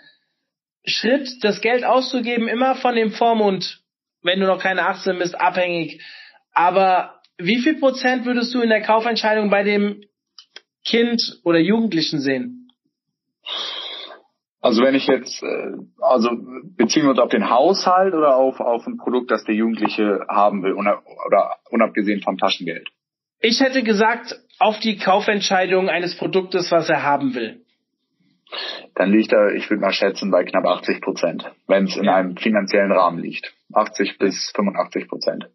[0.84, 3.82] Schritt, das Geld auszugeben, immer von dem Vormund,
[4.22, 6.02] wenn du noch keine 18 bist, abhängig.
[6.52, 10.02] Aber wie viel Prozent würdest du in der Kaufentscheidung bei dem
[10.84, 12.68] Kind oder Jugendlichen sehen?
[14.60, 16.30] Also wenn ich jetzt, äh, also
[16.76, 20.62] beziehen wir uns auf den Haushalt oder auf, auf ein Produkt, das der Jugendliche haben
[20.62, 21.02] will, oder
[21.70, 22.88] unabgesehen vom Taschengeld?
[23.46, 27.60] Ich hätte gesagt, auf die Kaufentscheidung eines Produktes, was er haben will.
[28.94, 32.38] Dann liegt er, ich würde mal schätzen, bei knapp 80 Prozent, wenn es in einem
[32.38, 33.52] finanziellen Rahmen liegt.
[33.74, 35.50] 80 bis 85 Prozent.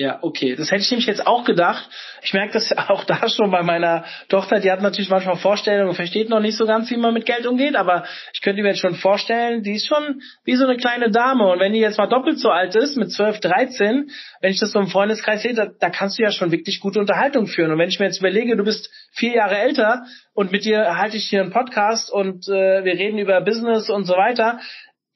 [0.00, 0.54] Ja, okay.
[0.54, 1.90] Das hätte ich nämlich jetzt auch gedacht.
[2.22, 4.60] Ich merke das auch da schon bei meiner Tochter.
[4.60, 7.48] Die hat natürlich manchmal Vorstellungen und versteht noch nicht so ganz, wie man mit Geld
[7.48, 7.74] umgeht.
[7.74, 11.50] Aber ich könnte mir jetzt schon vorstellen, die ist schon wie so eine kleine Dame.
[11.50, 14.70] Und wenn die jetzt mal doppelt so alt ist, mit 12, 13, wenn ich das
[14.70, 17.72] so im Freundeskreis sehe, da, da kannst du ja schon wirklich gute Unterhaltung führen.
[17.72, 21.16] Und wenn ich mir jetzt überlege, du bist vier Jahre älter und mit dir halte
[21.16, 24.60] ich hier einen Podcast und äh, wir reden über Business und so weiter.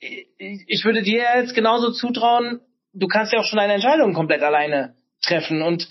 [0.01, 2.59] Ich würde dir jetzt genauso zutrauen,
[2.93, 5.63] du kannst ja auch schon eine Entscheidung komplett alleine treffen.
[5.63, 5.89] Und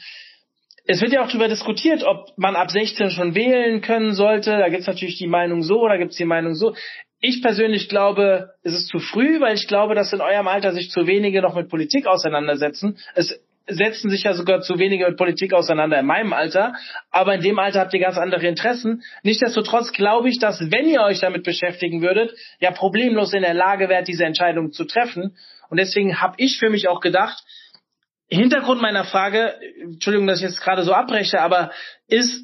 [0.86, 4.52] es wird ja auch darüber diskutiert, ob man ab 16 schon wählen können sollte.
[4.52, 6.76] Da gibt es natürlich die Meinung so, da gibt es die Meinung so.
[7.20, 10.90] Ich persönlich glaube, es ist zu früh, weil ich glaube, dass in eurem Alter sich
[10.90, 12.98] zu wenige noch mit Politik auseinandersetzen.
[13.14, 16.74] Es setzen sich ja sogar zu wenige mit Politik auseinander in meinem Alter,
[17.12, 19.04] aber in dem Alter habt ihr ganz andere Interessen.
[19.24, 23.88] Nichtsdestotrotz glaube ich, dass wenn ihr euch damit beschäftigen würdet, ja problemlos in der Lage
[23.88, 25.38] wärt, diese Entscheidung zu treffen.
[25.72, 27.42] Und deswegen habe ich für mich auch gedacht,
[28.28, 31.72] Hintergrund meiner Frage, Entschuldigung, dass ich jetzt gerade so abbreche, aber
[32.08, 32.44] ist,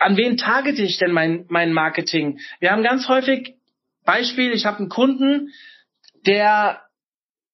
[0.00, 2.40] an wen targete ich denn mein, mein Marketing?
[2.58, 3.54] Wir haben ganz häufig
[4.04, 5.52] Beispiel, ich habe einen Kunden,
[6.26, 6.82] der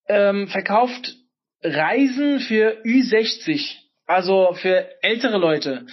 [0.09, 1.17] ähm, verkauft
[1.63, 5.87] Reisen für Ü60, also für ältere Leute.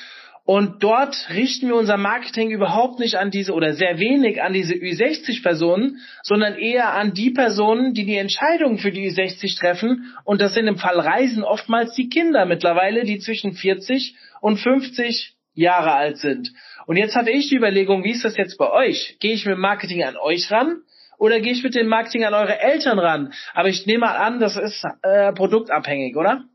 [0.52, 4.74] Und dort richten wir unser Marketing überhaupt nicht an diese oder sehr wenig an diese
[4.74, 10.12] Ü60-Personen, sondern eher an die Personen, die die Entscheidung für die Ü60 treffen.
[10.24, 15.36] Und das sind im Fall Reisen oftmals die Kinder mittlerweile, die zwischen 40 und 50
[15.54, 16.52] Jahre alt sind.
[16.88, 19.18] Und jetzt hatte ich die Überlegung, wie ist das jetzt bei euch?
[19.20, 20.82] Gehe ich mit Marketing an euch ran?
[21.20, 23.34] Oder gehe ich mit dem Marketing an eure Eltern ran?
[23.54, 26.46] Aber ich nehme mal an, das ist äh, produktabhängig, oder?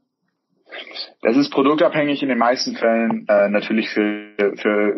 [1.23, 3.27] Das ist produktabhängig in den meisten Fällen.
[3.29, 4.95] Äh, natürlich für, für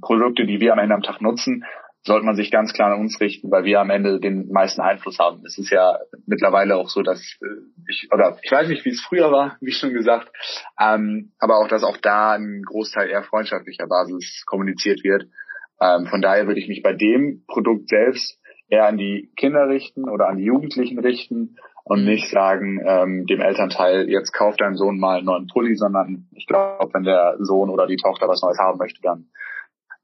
[0.00, 1.64] Produkte, die wir am Ende am Tag nutzen,
[2.06, 5.18] sollte man sich ganz klar an uns richten, weil wir am Ende den meisten Einfluss
[5.18, 5.42] haben.
[5.46, 7.46] Es ist ja mittlerweile auch so, dass äh,
[7.88, 10.30] ich, oder ich weiß nicht, wie es früher war, wie schon gesagt,
[10.78, 15.24] ähm, aber auch, dass auch da ein Großteil eher freundschaftlicher Basis kommuniziert wird.
[15.80, 18.38] Ähm, von daher würde ich mich bei dem Produkt selbst
[18.68, 22.06] eher an die Kinder richten oder an die Jugendlichen richten und mhm.
[22.06, 26.46] nicht sagen ähm, dem Elternteil, jetzt kauft dein Sohn mal einen neuen Pulli, sondern ich
[26.46, 29.26] glaube, wenn der Sohn oder die Tochter was Neues haben möchte, dann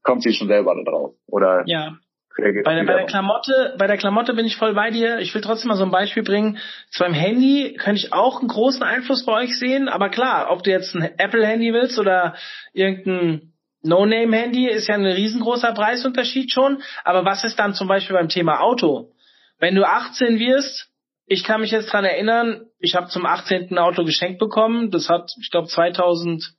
[0.03, 1.15] kommt sie schon selber da drauf.
[1.27, 1.97] Oder ja.
[2.37, 5.19] Bei der, bei der Klamotte, bei der Klamotte bin ich voll bei dir.
[5.19, 6.59] Ich will trotzdem mal so ein Beispiel bringen.
[6.91, 10.63] Zu einem Handy könnte ich auch einen großen Einfluss bei euch sehen, aber klar, ob
[10.63, 12.35] du jetzt ein Apple-Handy willst oder
[12.73, 13.53] irgendein
[13.83, 16.83] No-Name-Handy, ist ja ein riesengroßer Preisunterschied schon.
[17.05, 19.11] Aber was ist dann zum Beispiel beim Thema Auto?
[19.59, 20.90] Wenn du 18 wirst,
[21.31, 23.79] ich kann mich jetzt dran erinnern, ich habe zum 18.
[23.79, 24.91] Auto geschenkt bekommen.
[24.91, 26.55] Das hat, ich glaube, 2000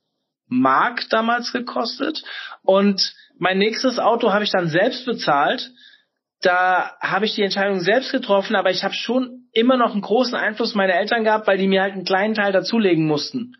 [0.48, 2.22] Mark damals gekostet.
[2.62, 5.70] Und mein nächstes Auto habe ich dann selbst bezahlt.
[6.40, 10.34] Da habe ich die Entscheidung selbst getroffen, aber ich habe schon immer noch einen großen
[10.34, 13.56] Einfluss meiner Eltern gehabt, weil die mir halt einen kleinen Teil dazulegen mussten.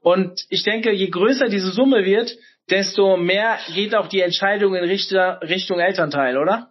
[0.00, 2.36] Und ich denke, je größer diese Summe wird,
[2.70, 6.70] desto mehr geht auch die Entscheidung in Richtung Elternteil, oder?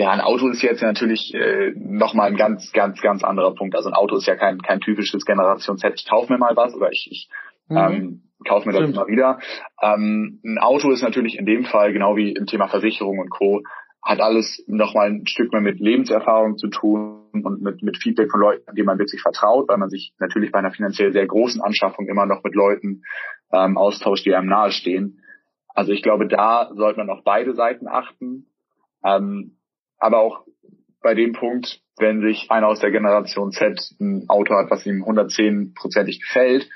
[0.00, 3.76] Ja, ein Auto ist jetzt natürlich äh, nochmal ein ganz, ganz, ganz anderer Punkt.
[3.76, 5.92] Also ein Auto ist ja kein, kein typisches Generationsset.
[6.00, 7.28] Ich kaufe mir mal was oder ich, ich
[7.68, 7.76] mhm.
[7.76, 8.96] ähm, kaufe mir das Stimmt.
[8.96, 9.40] immer wieder.
[9.82, 13.60] Ähm, ein Auto ist natürlich in dem Fall, genau wie im Thema Versicherung und Co.,
[14.02, 18.40] hat alles nochmal ein Stück mehr mit Lebenserfahrung zu tun und mit, mit Feedback von
[18.40, 22.08] Leuten, denen man wirklich vertraut, weil man sich natürlich bei einer finanziell sehr großen Anschaffung
[22.08, 23.02] immer noch mit Leuten
[23.52, 25.22] ähm, austauscht, die einem nahestehen.
[25.74, 28.46] Also ich glaube, da sollte man auf beide Seiten achten.
[29.04, 29.58] Ähm,
[30.00, 30.44] aber auch
[31.02, 35.04] bei dem Punkt, wenn sich einer aus der Generation Z ein Auto hat, was ihm
[35.04, 36.68] 110-prozentig gefällt,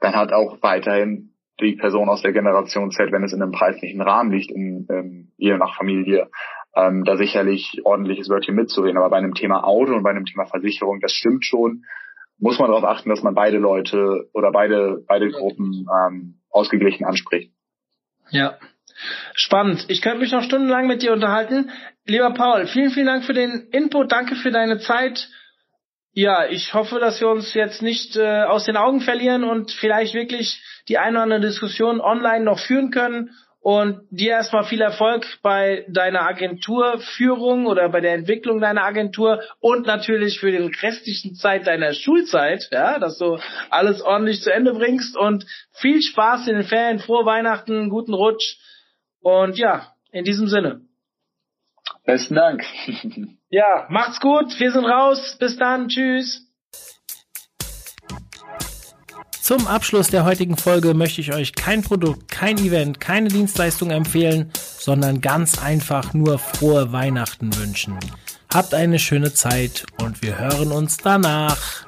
[0.00, 4.00] dann hat auch weiterhin die Person aus der Generation Z, wenn es in einem preislichen
[4.00, 6.30] Rahmen liegt, in ähm, je nach Familie,
[6.76, 8.96] ähm, da sicherlich ordentliches Wörtchen mitzureden.
[8.96, 11.82] Aber bei einem Thema Auto und bei einem Thema Versicherung, das stimmt schon,
[12.38, 17.52] muss man darauf achten, dass man beide Leute oder beide, beide Gruppen ähm, ausgeglichen anspricht.
[18.30, 18.58] Ja.
[19.34, 19.84] Spannend.
[19.88, 21.70] Ich könnte mich noch stundenlang mit dir unterhalten.
[22.06, 24.10] Lieber Paul, vielen, vielen Dank für den Input.
[24.10, 25.28] Danke für deine Zeit.
[26.12, 30.14] Ja, ich hoffe, dass wir uns jetzt nicht äh, aus den Augen verlieren und vielleicht
[30.14, 33.30] wirklich die eine oder andere Diskussion online noch führen können.
[33.60, 39.86] Und dir erstmal viel Erfolg bei deiner Agenturführung oder bei der Entwicklung deiner Agentur und
[39.86, 43.38] natürlich für den restlichen Zeit deiner Schulzeit, ja, dass du
[43.68, 48.56] alles ordentlich zu Ende bringst und viel Spaß in den Ferien, frohe Weihnachten, guten Rutsch
[49.20, 50.80] und ja, in diesem Sinne.
[52.04, 52.62] Besten Dank.
[53.50, 54.58] ja, macht's gut.
[54.58, 55.36] Wir sind raus.
[55.38, 55.88] Bis dann.
[55.88, 56.48] Tschüss.
[59.42, 64.50] Zum Abschluss der heutigen Folge möchte ich euch kein Produkt, kein Event, keine Dienstleistung empfehlen,
[64.54, 67.98] sondern ganz einfach nur frohe Weihnachten wünschen.
[68.52, 71.86] Habt eine schöne Zeit und wir hören uns danach.